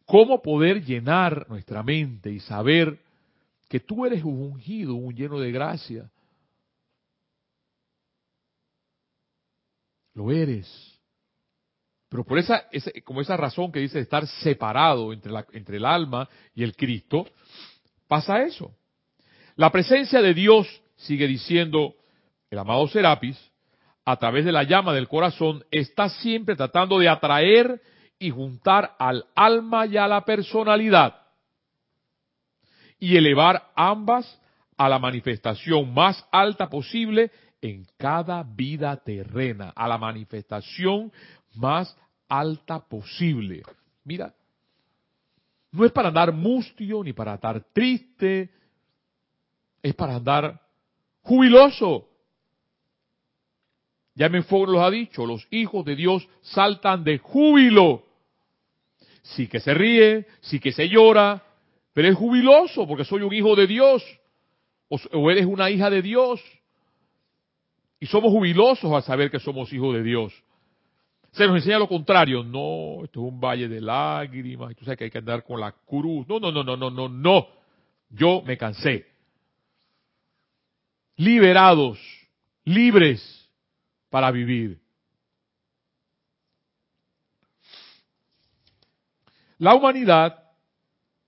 ¿Cómo 0.06 0.42
poder 0.42 0.84
llenar 0.84 1.48
nuestra 1.50 1.82
mente 1.82 2.32
y 2.32 2.40
saber 2.40 3.00
que 3.68 3.80
tú 3.80 4.06
eres 4.06 4.24
un 4.24 4.40
ungido, 4.42 4.96
un 4.96 5.16
lleno 5.16 5.40
de 5.40 5.52
gracia? 5.52 6.12
Lo 10.14 10.32
eres. 10.32 10.96
Pero 12.10 12.24
por 12.24 12.38
esa, 12.38 12.66
como 13.04 13.22
esa 13.22 13.36
razón 13.36 13.72
que 13.72 13.80
dice 13.80 14.00
estar 14.00 14.28
separado 14.28 15.12
entre, 15.12 15.32
la, 15.32 15.46
entre 15.52 15.78
el 15.78 15.86
alma 15.86 16.30
y 16.54 16.64
el 16.64 16.76
Cristo, 16.76 17.28
pasa 18.08 18.42
eso. 18.44 18.72
La 19.56 19.72
presencia 19.72 20.22
de 20.22 20.34
Dios, 20.34 20.68
sigue 20.96 21.28
diciendo 21.28 21.96
el 22.50 22.60
amado 22.60 22.88
Serapis, 22.88 23.38
a 24.06 24.18
través 24.18 24.46
de 24.46 24.52
la 24.52 24.64
llama 24.64 24.94
del 24.94 25.08
corazón, 25.08 25.64
está 25.72 26.10
siempre 26.10 26.56
tratando 26.56 27.00
de 27.00 27.10
atraer 27.10 27.82
y 28.20 28.30
juntar 28.30 28.96
al 29.00 29.26
alma 29.36 29.86
y 29.88 29.98
a 29.98 30.08
la 30.08 30.24
personalidad 30.24 31.26
y 33.00 33.18
elevar 33.18 33.72
ambas 33.76 34.40
a 34.78 34.90
la 34.90 35.00
manifestación 35.00 35.94
más 35.94 36.26
alta 36.32 36.70
posible 36.70 37.32
en 37.62 37.86
cada 37.98 38.44
vida 38.44 38.98
terrena, 38.98 39.72
a 39.76 39.88
la 39.88 39.98
manifestación 39.98 41.12
más 41.56 41.98
alta 42.28 42.80
posible. 42.80 43.64
Mira, 44.04 44.34
no 45.76 45.86
es 45.86 45.92
para 45.92 46.08
andar 46.08 46.32
mustio 46.32 47.04
ni 47.04 47.14
para 47.14 47.36
estar 47.36 47.62
triste, 47.74 48.50
es 49.84 49.94
para 49.94 50.16
andar 50.16 50.62
jubiloso. 51.22 52.08
Ya 54.16 54.30
me 54.30 54.40
los 54.40 54.78
ha 54.78 54.90
dicho, 54.90 55.26
los 55.26 55.46
hijos 55.52 55.84
de 55.84 55.96
Dios 55.96 56.28
saltan 56.42 57.04
de 57.04 57.18
júbilo. 57.18 58.04
Sí 59.22 59.48
que 59.48 59.60
se 59.60 59.74
ríe, 59.74 60.26
sí 60.40 60.60
que 60.60 60.72
se 60.72 60.88
llora, 60.88 61.44
pero 61.94 62.08
es 62.08 62.16
jubiloso 62.16 62.88
porque 62.88 63.04
soy 63.04 63.24
un 63.24 63.34
hijo 63.34 63.56
de 63.56 63.68
Dios 63.68 64.04
o 64.88 65.32
eres 65.32 65.46
una 65.46 65.70
hija 65.70 65.90
de 65.90 66.02
Dios. 66.02 66.42
Y 68.00 68.06
somos 68.06 68.32
jubilosos 68.32 68.92
al 68.94 69.04
saber 69.04 69.30
que 69.30 69.40
somos 69.40 69.74
hijos 69.74 69.94
de 69.96 70.04
Dios. 70.04 70.34
Se 71.36 71.46
nos 71.46 71.58
enseña 71.58 71.80
lo 71.80 71.88
contrario. 71.88 72.44
No, 72.44 73.04
esto 73.04 73.20
es 73.26 73.32
un 73.32 73.40
valle 73.40 73.68
de 73.68 73.82
lágrimas. 73.82 74.72
Y 74.72 74.76
tú 74.76 74.86
sabes 74.86 74.98
que 74.98 75.04
hay 75.06 75.12
que 75.12 75.18
andar 75.18 75.44
con 75.44 75.60
la 75.60 75.72
cruz. 75.72 76.26
No, 76.28 76.40
no, 76.40 76.52
no, 76.52 76.64
no, 76.64 76.78
no, 76.78 76.90
no, 76.90 77.10
no. 77.10 77.48
Yo 78.10 78.42
me 78.46 78.58
cansé. 78.58 79.06
Liberados, 81.18 82.00
libres 82.64 83.50
para 84.10 84.32
vivir. 84.32 84.80
La 89.58 89.74
humanidad 89.76 90.42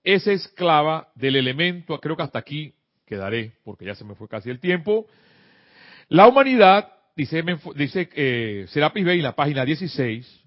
es 0.02 0.26
esclava 0.26 1.10
del 1.14 1.36
elemento, 1.36 1.98
creo 2.00 2.16
que 2.16 2.22
hasta 2.22 2.38
aquí 2.38 2.74
quedaré, 3.06 3.58
porque 3.64 3.86
ya 3.86 3.94
se 3.94 4.04
me 4.04 4.14
fue 4.14 4.28
casi 4.28 4.50
el 4.50 4.60
tiempo, 4.60 5.06
la 6.08 6.26
humanidad, 6.28 6.92
dice, 7.18 8.08
eh, 8.14 8.66
Serapis 8.68 9.04
Bey 9.04 9.18
en 9.18 9.24
la 9.24 9.34
página 9.34 9.64
16, 9.64 10.44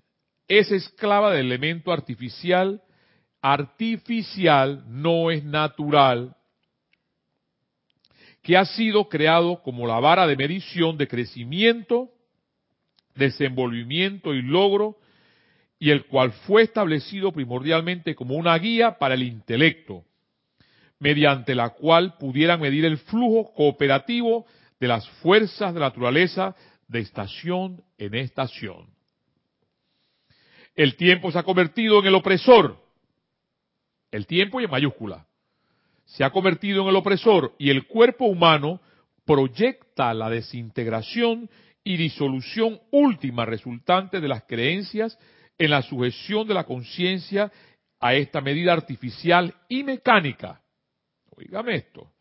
es 0.47 0.71
esclava 0.71 1.33
del 1.33 1.47
elemento 1.47 1.91
artificial. 1.91 2.81
Artificial 3.41 4.85
no 4.87 5.31
es 5.31 5.43
natural, 5.43 6.35
que 8.41 8.55
ha 8.55 8.63
sido 8.65 9.09
creado 9.09 9.61
como 9.63 9.85
la 9.85 9.99
vara 9.99 10.25
de 10.27 10.37
medición 10.37 10.97
de 10.97 11.07
crecimiento, 11.07 12.09
desenvolvimiento 13.15 14.33
y 14.33 14.41
logro 14.41 14.97
y 15.77 15.89
el 15.89 16.05
cual 16.05 16.31
fue 16.31 16.61
establecido 16.61 17.33
primordialmente 17.33 18.15
como 18.15 18.35
una 18.35 18.57
guía 18.57 18.97
para 18.97 19.15
el 19.15 19.23
intelecto, 19.23 20.05
mediante 20.99 21.53
la 21.53 21.71
cual 21.71 22.17
pudieran 22.17 22.61
medir 22.61 22.85
el 22.85 22.97
flujo 22.97 23.51
cooperativo 23.53 24.45
de 24.81 24.87
las 24.87 25.07
fuerzas 25.21 25.75
de 25.75 25.79
la 25.79 25.89
naturaleza 25.89 26.55
de 26.87 26.99
estación 26.99 27.83
en 27.99 28.15
estación. 28.15 28.87
El 30.75 30.95
tiempo 30.95 31.31
se 31.31 31.37
ha 31.37 31.43
convertido 31.43 31.99
en 31.99 32.07
el 32.07 32.15
opresor, 32.15 32.83
el 34.09 34.25
tiempo 34.25 34.59
y 34.59 34.65
en 34.65 34.71
mayúscula, 34.71 35.27
se 36.05 36.23
ha 36.23 36.31
convertido 36.31 36.81
en 36.81 36.89
el 36.89 36.95
opresor 36.95 37.53
y 37.59 37.69
el 37.69 37.85
cuerpo 37.85 38.25
humano 38.25 38.81
proyecta 39.23 40.15
la 40.15 40.31
desintegración 40.31 41.47
y 41.83 41.97
disolución 41.97 42.79
última 42.89 43.45
resultante 43.45 44.19
de 44.19 44.27
las 44.27 44.43
creencias 44.43 45.17
en 45.59 45.69
la 45.69 45.83
sujeción 45.83 46.47
de 46.47 46.55
la 46.55 46.63
conciencia 46.63 47.51
a 47.99 48.15
esta 48.15 48.41
medida 48.41 48.73
artificial 48.73 49.53
y 49.69 49.83
mecánica. 49.83 50.59
Oígame 51.29 51.75
esto. 51.75 52.11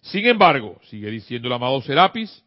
Sin 0.00 0.26
embargo, 0.26 0.80
sigue 0.88 1.10
diciendo 1.10 1.48
el 1.48 1.54
amado 1.54 1.80
Serapis, 1.82 2.44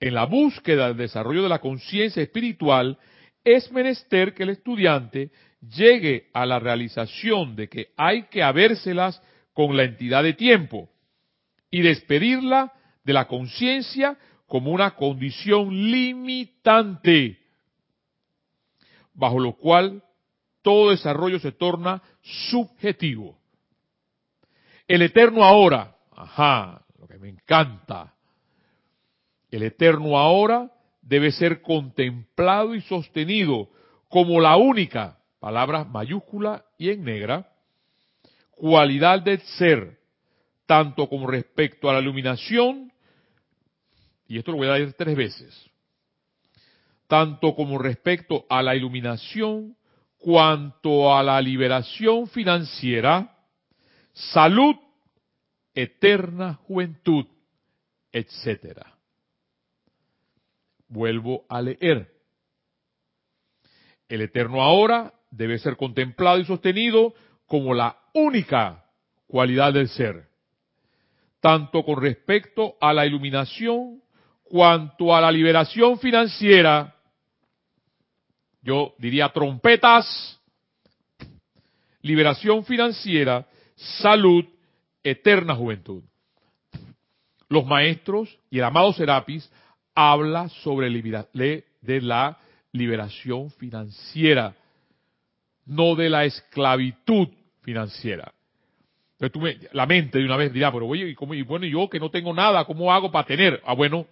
en 0.00 0.14
la 0.14 0.26
búsqueda 0.26 0.88
del 0.88 0.96
desarrollo 0.96 1.42
de 1.42 1.48
la 1.48 1.60
conciencia 1.60 2.22
espiritual, 2.22 2.98
es 3.44 3.70
menester 3.72 4.34
que 4.34 4.42
el 4.42 4.50
estudiante 4.50 5.30
llegue 5.60 6.28
a 6.32 6.44
la 6.44 6.58
realización 6.58 7.56
de 7.56 7.68
que 7.68 7.88
hay 7.96 8.24
que 8.24 8.42
habérselas 8.42 9.22
con 9.52 9.76
la 9.76 9.84
entidad 9.84 10.22
de 10.22 10.34
tiempo 10.34 10.90
y 11.70 11.80
despedirla 11.82 12.72
de 13.04 13.12
la 13.12 13.26
conciencia 13.26 14.18
como 14.46 14.70
una 14.70 14.92
condición 14.96 15.90
limitante 15.90 17.38
bajo 19.16 19.40
lo 19.40 19.54
cual 19.54 20.02
todo 20.62 20.90
desarrollo 20.90 21.38
se 21.38 21.52
torna 21.52 22.02
subjetivo. 22.50 23.38
El 24.86 25.02
eterno 25.02 25.42
ahora, 25.44 25.95
ajá, 26.16 26.82
lo 26.98 27.06
que 27.06 27.18
me 27.18 27.28
encanta, 27.28 28.14
el 29.50 29.62
eterno 29.62 30.18
ahora 30.18 30.70
debe 31.02 31.30
ser 31.30 31.62
contemplado 31.62 32.74
y 32.74 32.80
sostenido 32.80 33.68
como 34.08 34.40
la 34.40 34.56
única, 34.56 35.18
palabra 35.38 35.84
mayúscula 35.84 36.64
y 36.78 36.90
en 36.90 37.04
negra, 37.04 37.48
cualidad 38.50 39.20
del 39.22 39.40
ser, 39.40 39.98
tanto 40.64 41.08
como 41.08 41.26
respecto 41.26 41.88
a 41.88 41.92
la 41.92 42.00
iluminación, 42.00 42.92
y 44.26 44.38
esto 44.38 44.50
lo 44.50 44.56
voy 44.56 44.68
a 44.68 44.72
decir 44.72 44.94
tres 44.94 45.16
veces, 45.16 45.70
tanto 47.06 47.54
como 47.54 47.78
respecto 47.78 48.46
a 48.48 48.62
la 48.62 48.74
iluminación, 48.74 49.76
cuanto 50.18 51.14
a 51.14 51.22
la 51.22 51.40
liberación 51.40 52.26
financiera, 52.26 53.36
salud, 54.12 54.74
eterna 55.76 56.54
juventud, 56.54 57.26
etcétera. 58.10 58.94
Vuelvo 60.88 61.44
a 61.48 61.60
leer. 61.60 62.12
El 64.08 64.22
eterno 64.22 64.62
ahora 64.62 65.12
debe 65.30 65.58
ser 65.58 65.76
contemplado 65.76 66.38
y 66.38 66.44
sostenido 66.46 67.14
como 67.46 67.74
la 67.74 67.96
única 68.14 68.84
cualidad 69.26 69.72
del 69.74 69.88
ser, 69.88 70.28
tanto 71.40 71.84
con 71.84 72.00
respecto 72.00 72.76
a 72.80 72.92
la 72.92 73.04
iluminación 73.04 74.02
cuanto 74.44 75.14
a 75.14 75.20
la 75.20 75.30
liberación 75.30 75.98
financiera, 75.98 76.94
yo 78.62 78.94
diría 78.98 79.28
trompetas, 79.28 80.40
liberación 82.00 82.64
financiera, 82.64 83.46
salud, 83.74 84.44
eterna 85.10 85.54
juventud. 85.54 86.02
Los 87.48 87.64
maestros 87.64 88.38
y 88.50 88.58
el 88.58 88.64
amado 88.64 88.92
Serapis 88.92 89.50
habla 89.94 90.48
sobre 90.48 90.90
la 90.90 92.38
liberación 92.72 93.50
financiera, 93.52 94.54
no 95.64 95.94
de 95.94 96.10
la 96.10 96.24
esclavitud 96.24 97.28
financiera. 97.62 98.32
Entonces 99.12 99.32
tú 99.32 99.40
me, 99.40 99.58
la 99.72 99.86
mente 99.86 100.18
de 100.18 100.24
una 100.24 100.36
vez 100.36 100.52
dirá, 100.52 100.70
pero 100.72 100.86
oye, 100.86 101.08
¿y, 101.08 101.14
cómo, 101.14 101.34
y 101.34 101.42
bueno, 101.42 101.64
yo 101.66 101.88
que 101.88 102.00
no 102.00 102.10
tengo 102.10 102.34
nada, 102.34 102.64
¿cómo 102.64 102.92
hago 102.92 103.10
para 103.10 103.26
tener? 103.26 103.62
Ah, 103.64 103.74
bueno, 103.74 104.06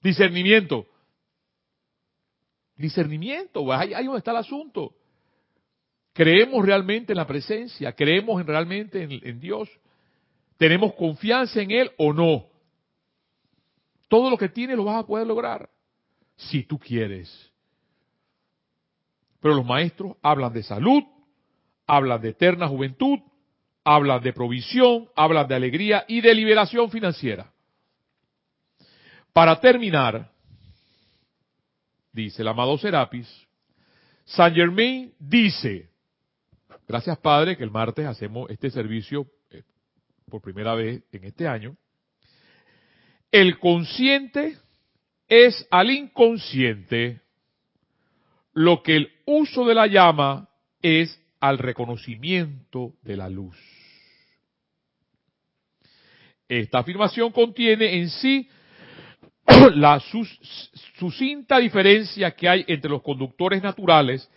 discernimiento. 0.00 0.86
Discernimiento, 2.76 3.70
ahí, 3.72 3.92
ahí 3.92 4.04
donde 4.04 4.18
está 4.18 4.30
el 4.30 4.38
asunto. 4.38 4.94
Creemos 6.14 6.64
realmente 6.64 7.12
en 7.12 7.18
la 7.18 7.26
presencia, 7.26 7.92
creemos 7.92 8.40
en, 8.40 8.46
realmente 8.46 9.02
en, 9.02 9.20
en 9.22 9.38
Dios, 9.38 9.68
tenemos 10.56 10.94
confianza 10.94 11.60
en 11.60 11.70
Él 11.70 11.90
o 11.98 12.12
no. 12.12 12.46
Todo 14.08 14.30
lo 14.30 14.38
que 14.38 14.48
tienes 14.48 14.76
lo 14.76 14.84
vas 14.84 15.02
a 15.02 15.06
poder 15.06 15.26
lograr 15.26 15.68
si 16.36 16.62
tú 16.62 16.78
quieres. 16.78 17.52
Pero 19.40 19.54
los 19.54 19.66
maestros 19.66 20.16
hablan 20.22 20.52
de 20.52 20.62
salud, 20.62 21.02
hablan 21.86 22.20
de 22.20 22.30
eterna 22.30 22.68
juventud, 22.68 23.18
hablan 23.84 24.22
de 24.22 24.32
provisión, 24.32 25.08
hablan 25.14 25.46
de 25.46 25.54
alegría 25.54 26.04
y 26.08 26.20
de 26.20 26.34
liberación 26.34 26.90
financiera. 26.90 27.52
Para 29.32 29.60
terminar, 29.60 30.30
dice 32.12 32.42
el 32.42 32.48
amado 32.48 32.78
Serapis, 32.78 33.28
Saint 34.24 34.56
Germain 34.56 35.14
dice, 35.18 35.90
gracias 36.88 37.18
Padre 37.18 37.56
que 37.56 37.62
el 37.62 37.70
martes 37.70 38.06
hacemos 38.06 38.50
este 38.50 38.70
servicio 38.70 39.26
por 40.28 40.42
primera 40.42 40.74
vez 40.74 41.02
en 41.12 41.24
este 41.24 41.46
año, 41.46 41.76
el 43.30 43.58
consciente 43.58 44.56
es 45.28 45.66
al 45.70 45.90
inconsciente 45.90 47.20
lo 48.52 48.82
que 48.82 48.96
el 48.96 49.12
uso 49.26 49.64
de 49.64 49.74
la 49.74 49.86
llama 49.86 50.48
es 50.82 51.20
al 51.40 51.58
reconocimiento 51.58 52.94
de 53.02 53.16
la 53.16 53.28
luz. 53.28 53.56
Esta 56.48 56.78
afirmación 56.78 57.30
contiene 57.32 57.98
en 57.98 58.08
sí 58.08 58.48
la 59.74 60.00
sucinta 60.98 61.58
diferencia 61.58 62.32
que 62.32 62.48
hay 62.48 62.64
entre 62.66 62.90
los 62.90 63.02
conductores 63.02 63.62
naturales 63.62 64.28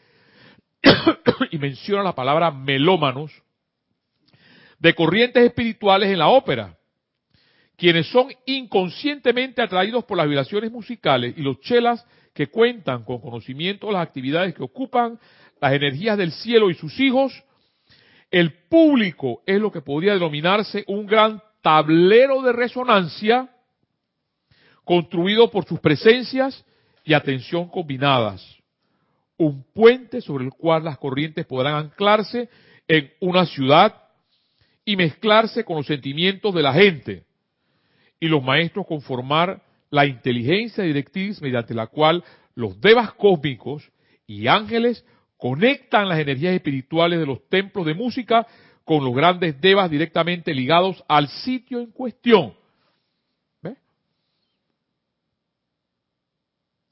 y 1.52 1.58
menciona 1.58 2.04
la 2.04 2.14
palabra 2.14 2.52
melómanos 2.52 3.32
de 4.80 4.94
corrientes 4.94 5.44
espirituales 5.44 6.10
en 6.10 6.20
la 6.20 6.30
ópera, 6.30 6.78
quienes 7.76 8.08
son 8.08 8.30
inconscientemente 8.46 9.62
atraídos 9.62 10.06
por 10.06 10.18
las 10.18 10.28
vibraciones 10.28 10.72
musicales 10.72 11.34
y 11.38 11.42
los 11.42 11.60
chelas 11.62 12.06
que 12.34 12.48
cuentan 12.48 13.04
con 13.04 13.20
conocimiento 13.20 13.88
de 13.88 13.94
las 13.94 14.04
actividades 14.08 14.54
que 14.54 14.64
ocupan 14.64 15.20
las 15.62 15.74
energías 15.74 16.18
del 16.18 16.32
cielo 16.32 16.70
y 16.70 16.76
sus 16.76 16.98
hijos, 17.00 17.44
el 18.32 18.54
público 18.70 19.42
es 19.46 19.60
lo 19.60 19.72
que 19.72 19.82
podría 19.82 20.14
denominarse 20.14 20.84
un 20.88 21.06
gran 21.06 21.42
tablero 21.62 22.42
de 22.42 22.54
resonancia 22.54 23.50
construido 24.86 25.52
por 25.52 25.66
sus 25.66 25.80
presencias 25.80 26.66
y 27.04 27.14
atención 27.14 27.70
combinadas. 27.70 28.46
Un 29.38 29.64
puente 29.74 30.22
sobre 30.22 30.46
el 30.46 30.52
cual 30.52 30.84
las 30.84 30.98
corrientes 30.98 31.46
podrán 31.46 31.76
anclarse 31.76 32.50
en 32.88 33.12
una 33.20 33.46
ciudad 33.46 34.09
y 34.90 34.96
mezclarse 34.96 35.64
con 35.64 35.78
los 35.78 35.86
sentimientos 35.86 36.52
de 36.52 36.64
la 36.64 36.74
gente. 36.74 37.24
Y 38.20 38.28
los 38.28 38.44
maestros 38.44 38.88
conformar 38.88 39.62
la 39.92 40.08
inteligencia 40.08 40.84
directriz 40.84 41.40
mediante 41.44 41.76
la 41.76 41.86
cual 41.86 42.24
los 42.56 42.82
devas 42.82 43.14
cósmicos 43.14 43.88
y 44.26 44.48
ángeles 44.48 45.06
conectan 45.38 46.10
las 46.10 46.18
energías 46.18 46.56
espirituales 46.56 47.20
de 47.20 47.28
los 47.28 47.48
templos 47.50 47.86
de 47.86 47.94
música 47.94 48.48
con 48.84 49.06
los 49.06 49.14
grandes 49.14 49.62
devas 49.62 49.92
directamente 49.92 50.56
ligados 50.56 51.04
al 51.08 51.28
sitio 51.28 51.82
en 51.82 51.92
cuestión. 51.92 52.56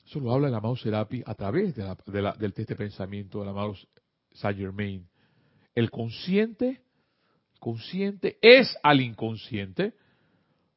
Eso 0.06 0.20
lo 0.20 0.32
habla 0.32 0.50
el 0.50 0.54
amado 0.54 0.76
Serapi 0.76 1.24
a 1.26 1.34
través 1.34 1.76
de, 1.76 1.84
del 2.06 2.54
este 2.56 2.76
pensamiento 2.76 3.39
del 3.39 3.50
amado 3.50 3.74
Saint 4.34 4.60
Germain. 4.60 5.10
El 5.74 5.89
consciente, 5.89 6.84
consciente 7.60 8.38
es 8.41 8.78
al 8.84 9.01
inconsciente 9.01 9.93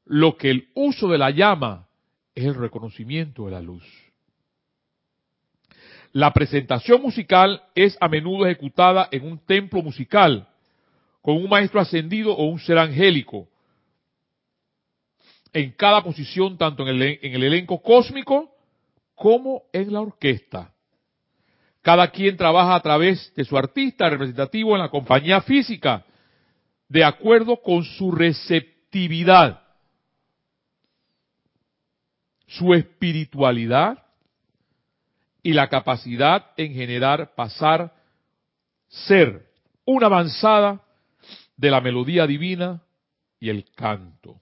lo 0.05 0.37
que 0.37 0.51
el 0.51 0.69
uso 0.75 1.09
de 1.09 1.19
la 1.19 1.31
llama 1.31 1.87
es 2.35 2.45
el 2.45 2.55
reconocimiento 2.55 3.47
de 3.47 3.53
la 3.53 3.61
luz. 3.61 3.85
La 6.13 6.33
presentación 6.33 7.01
musical 7.03 7.63
es 7.75 7.97
a 8.01 8.09
menudo 8.09 8.47
ejecutada 8.47 9.09
en 9.13 9.25
un 9.25 9.39
templo 9.39 9.83
musical, 9.83 10.49
con 11.23 11.37
un 11.37 11.49
maestro 11.49 11.81
ascendido 11.81 12.35
o 12.35 12.47
un 12.47 12.59
ser 12.59 12.79
angélico, 12.79 13.49
en 15.53 15.73
cada 15.73 16.03
posición, 16.03 16.57
tanto 16.59 16.83
en 16.83 16.89
el, 16.89 17.03
en 17.23 17.35
el 17.35 17.45
elenco 17.45 17.81
cósmico 17.83 18.51
como 19.15 19.65
en 19.73 19.93
la 19.93 20.01
orquesta. 20.01 20.73
Cada 21.83 22.11
quien 22.11 22.37
trabaja 22.37 22.75
a 22.75 22.83
través 22.83 23.33
de 23.35 23.45
su 23.45 23.57
artista 23.57 24.09
representativo 24.09 24.75
en 24.75 24.83
la 24.83 24.91
compañía 24.91 25.41
física, 25.41 26.05
de 26.91 27.05
acuerdo 27.05 27.63
con 27.63 27.85
su 27.85 28.11
receptividad, 28.11 29.63
su 32.49 32.75
espiritualidad 32.75 34.05
y 35.41 35.53
la 35.53 35.69
capacidad 35.69 36.51
en 36.57 36.75
generar, 36.75 37.33
pasar, 37.37 37.95
ser 38.89 39.53
una 39.85 40.07
avanzada 40.07 40.83
de 41.57 41.71
la 41.71 41.81
melodía 41.81 42.27
divina 42.27 42.83
y 43.39 43.51
el 43.51 43.71
canto. 43.77 44.41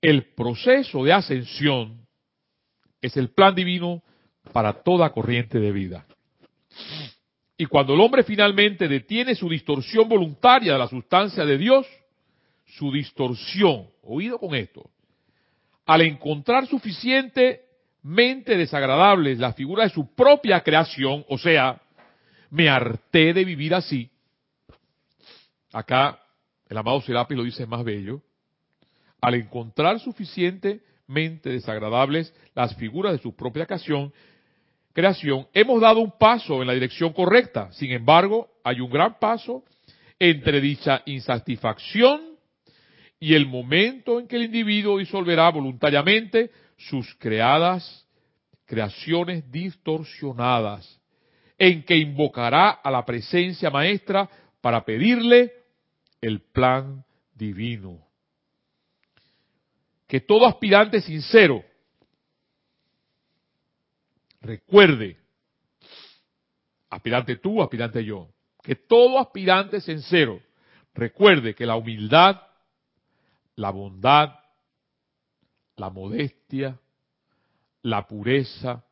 El 0.00 0.32
proceso 0.32 1.04
de 1.04 1.12
ascensión 1.12 2.06
es 3.02 3.18
el 3.18 3.28
plan 3.28 3.54
divino 3.54 4.02
para 4.54 4.82
toda 4.82 5.12
corriente 5.12 5.60
de 5.60 5.72
vida. 5.72 6.06
Y 7.60 7.66
cuando 7.66 7.92
el 7.92 8.00
hombre 8.00 8.22
finalmente 8.22 8.88
detiene 8.88 9.34
su 9.34 9.46
distorsión 9.46 10.08
voluntaria 10.08 10.72
de 10.72 10.78
la 10.78 10.88
sustancia 10.88 11.44
de 11.44 11.58
Dios, 11.58 11.86
su 12.64 12.90
distorsión, 12.90 13.86
oído 14.02 14.38
con 14.38 14.54
esto, 14.54 14.88
al 15.84 16.00
encontrar 16.00 16.66
suficientemente 16.66 18.56
desagradables 18.56 19.38
la 19.38 19.52
figura 19.52 19.84
de 19.84 19.90
su 19.90 20.14
propia 20.14 20.62
creación, 20.62 21.22
o 21.28 21.36
sea, 21.36 21.82
me 22.48 22.70
harté 22.70 23.34
de 23.34 23.44
vivir 23.44 23.74
así. 23.74 24.10
Acá 25.70 26.18
el 26.66 26.78
amado 26.78 27.02
Serapis 27.02 27.36
lo 27.36 27.44
dice 27.44 27.66
más 27.66 27.84
bello. 27.84 28.22
Al 29.20 29.34
encontrar 29.34 30.00
suficientemente 30.00 31.50
desagradables 31.50 32.34
las 32.54 32.74
figuras 32.76 33.12
de 33.12 33.18
su 33.18 33.36
propia 33.36 33.66
creación, 33.66 34.14
creación, 34.92 35.46
hemos 35.52 35.80
dado 35.80 36.00
un 36.00 36.12
paso 36.18 36.60
en 36.60 36.68
la 36.68 36.74
dirección 36.74 37.12
correcta. 37.12 37.70
Sin 37.72 37.92
embargo, 37.92 38.48
hay 38.64 38.80
un 38.80 38.90
gran 38.90 39.18
paso 39.18 39.64
entre 40.18 40.60
dicha 40.60 41.02
insatisfacción 41.06 42.20
y 43.18 43.34
el 43.34 43.46
momento 43.46 44.18
en 44.18 44.26
que 44.26 44.36
el 44.36 44.44
individuo 44.44 44.98
disolverá 44.98 45.50
voluntariamente 45.50 46.50
sus 46.76 47.14
creadas 47.16 48.06
creaciones 48.70 49.50
distorsionadas, 49.50 51.00
en 51.58 51.82
que 51.82 51.96
invocará 51.96 52.70
a 52.70 52.88
la 52.88 53.04
presencia 53.04 53.68
maestra 53.68 54.30
para 54.60 54.84
pedirle 54.84 55.52
el 56.20 56.40
plan 56.40 57.04
divino. 57.34 57.98
Que 60.06 60.20
todo 60.20 60.46
aspirante 60.46 61.00
sincero 61.00 61.64
recuerde, 64.40 65.16
aspirante 66.88 67.36
tú, 67.36 67.62
aspirante 67.62 68.04
yo, 68.04 68.28
que 68.62 68.74
todo 68.74 69.18
aspirante 69.18 69.80
sincero 69.80 70.40
recuerde 70.94 71.54
que 71.54 71.66
la 71.66 71.76
humildad, 71.76 72.40
la 73.56 73.70
bondad, 73.70 74.34
la 75.76 75.90
modestia, 75.90 76.78
la 77.82 78.06
pureza 78.06 78.84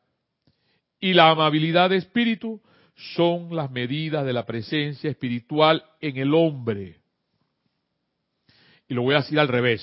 y 0.99 1.13
la 1.13 1.29
amabilidad 1.29 1.89
de 1.89 1.97
espíritu 1.97 2.61
son 2.95 3.55
las 3.55 3.71
medidas 3.71 4.25
de 4.25 4.33
la 4.33 4.45
presencia 4.45 5.09
espiritual 5.09 5.83
en 6.01 6.17
el 6.17 6.33
hombre. 6.33 6.99
Y 8.87 8.93
lo 8.93 9.03
voy 9.03 9.15
a 9.15 9.19
decir 9.19 9.39
al 9.39 9.47
revés. 9.47 9.81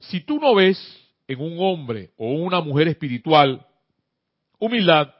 Si 0.00 0.20
tú 0.20 0.40
no 0.40 0.54
ves 0.54 0.78
en 1.28 1.40
un 1.40 1.56
hombre 1.60 2.10
o 2.16 2.32
una 2.32 2.60
mujer 2.60 2.88
espiritual 2.88 3.66
humildad, 4.58 5.14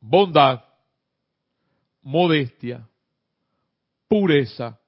bondad, 0.00 0.64
modestia, 2.02 2.88
pureza 4.06 4.78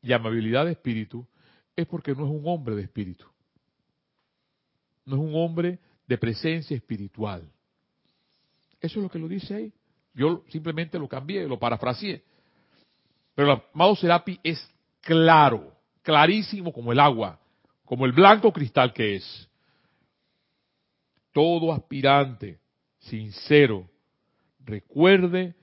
y 0.00 0.12
amabilidad 0.12 0.64
de 0.64 0.72
espíritu, 0.72 1.26
es 1.74 1.86
porque 1.86 2.12
no 2.12 2.24
es 2.24 2.30
un 2.30 2.42
hombre 2.46 2.74
de 2.74 2.82
espíritu. 2.82 3.26
No 5.04 5.16
es 5.16 5.22
un 5.22 5.34
hombre 5.34 5.78
de 6.06 6.18
presencia 6.18 6.76
espiritual. 6.76 7.42
Eso 8.80 8.98
es 8.98 9.02
lo 9.02 9.10
que 9.10 9.18
lo 9.18 9.28
dice 9.28 9.54
ahí. 9.54 9.72
Yo 10.14 10.44
simplemente 10.48 10.98
lo 10.98 11.08
cambié, 11.08 11.46
lo 11.46 11.58
parafraseé. 11.58 12.24
Pero 13.34 13.52
el 13.52 13.62
amado 13.74 13.94
Serapi 13.96 14.40
es 14.42 14.66
claro, 15.02 15.72
clarísimo 16.02 16.72
como 16.72 16.92
el 16.92 17.00
agua, 17.00 17.38
como 17.84 18.06
el 18.06 18.12
blanco 18.12 18.52
cristal 18.52 18.92
que 18.92 19.16
es 19.16 19.48
todo 21.36 21.70
aspirante 21.70 22.60
sincero 22.98 23.86
recuerde 24.64 25.54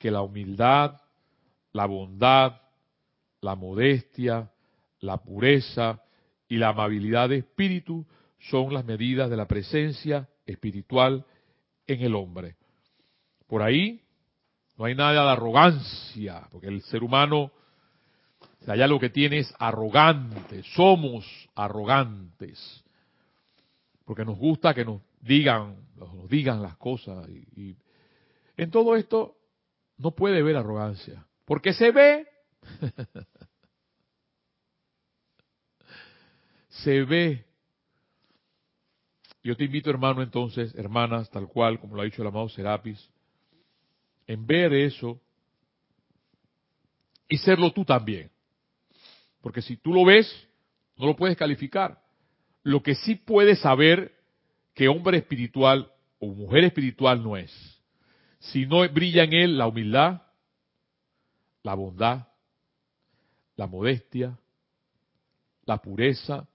que 0.00 0.10
la 0.10 0.22
humildad, 0.22 1.00
la 1.70 1.86
bondad, 1.86 2.60
la 3.40 3.54
modestia, 3.54 4.50
la 4.98 5.18
pureza 5.18 6.02
y 6.48 6.56
la 6.56 6.70
amabilidad 6.70 7.28
de 7.28 7.36
espíritu 7.36 8.04
son 8.40 8.74
las 8.74 8.84
medidas 8.84 9.30
de 9.30 9.36
la 9.36 9.46
presencia 9.46 10.28
espiritual 10.46 11.24
en 11.86 12.00
el 12.00 12.16
hombre. 12.16 12.56
Por 13.46 13.62
ahí 13.62 14.02
no 14.76 14.86
hay 14.86 14.96
nada 14.96 15.12
de 15.12 15.30
arrogancia, 15.30 16.48
porque 16.50 16.66
el 16.66 16.82
ser 16.82 17.04
humano, 17.04 17.52
allá 18.66 18.88
lo 18.88 18.98
que 18.98 19.10
tiene 19.10 19.38
es 19.38 19.54
arrogante, 19.60 20.64
somos 20.74 21.24
arrogantes, 21.54 22.82
porque 24.04 24.24
nos 24.24 24.36
gusta 24.36 24.74
que 24.74 24.84
nos 24.84 25.02
digan, 25.20 25.76
digan 26.28 26.62
las 26.62 26.76
cosas. 26.76 27.28
Y, 27.28 27.76
en 28.56 28.70
todo 28.70 28.96
esto 28.96 29.36
no 29.96 30.10
puede 30.12 30.40
haber 30.40 30.56
arrogancia, 30.56 31.26
porque 31.44 31.72
se 31.72 31.90
ve, 31.90 32.26
se 36.68 37.02
ve. 37.04 37.44
Yo 39.42 39.56
te 39.56 39.64
invito, 39.64 39.88
hermano, 39.88 40.22
entonces, 40.22 40.74
hermanas, 40.74 41.30
tal 41.30 41.48
cual, 41.48 41.80
como 41.80 41.96
lo 41.96 42.02
ha 42.02 42.04
dicho 42.04 42.20
el 42.20 42.28
amado 42.28 42.50
Serapis, 42.50 43.08
en 44.26 44.46
ver 44.46 44.74
eso 44.74 45.18
y 47.26 47.38
serlo 47.38 47.72
tú 47.72 47.84
también. 47.84 48.30
Porque 49.40 49.62
si 49.62 49.78
tú 49.78 49.94
lo 49.94 50.04
ves, 50.04 50.30
no 50.96 51.06
lo 51.06 51.16
puedes 51.16 51.36
calificar. 51.38 52.02
Lo 52.62 52.82
que 52.82 52.94
sí 52.94 53.14
puedes 53.14 53.60
saber 53.60 54.19
que 54.74 54.88
hombre 54.88 55.18
espiritual 55.18 55.90
o 56.18 56.28
mujer 56.28 56.64
espiritual 56.64 57.22
no 57.22 57.36
es. 57.36 57.50
Si 58.38 58.66
no 58.66 58.88
brilla 58.88 59.24
en 59.24 59.32
él 59.32 59.58
la 59.58 59.66
humildad, 59.66 60.22
la 61.62 61.74
bondad, 61.74 62.28
la 63.56 63.66
modestia, 63.66 64.38
la 65.66 65.78
pureza 65.78 66.48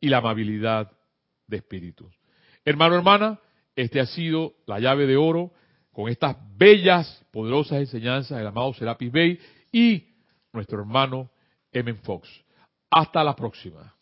y 0.00 0.08
la 0.08 0.18
amabilidad 0.18 0.92
de 1.46 1.56
espíritu. 1.56 2.10
Hermano, 2.64 2.96
hermana, 2.96 3.40
este 3.74 4.00
ha 4.00 4.06
sido 4.06 4.54
la 4.66 4.78
llave 4.78 5.06
de 5.06 5.16
oro 5.16 5.52
con 5.92 6.10
estas 6.10 6.36
bellas, 6.56 7.24
poderosas 7.32 7.78
enseñanzas 7.78 8.36
del 8.36 8.46
amado 8.46 8.74
Serapis 8.74 9.10
Bey 9.10 9.38
y 9.72 10.14
nuestro 10.52 10.80
hermano 10.80 11.30
Emen 11.72 11.96
Fox. 11.98 12.28
Hasta 12.90 13.24
la 13.24 13.34
próxima. 13.34 13.95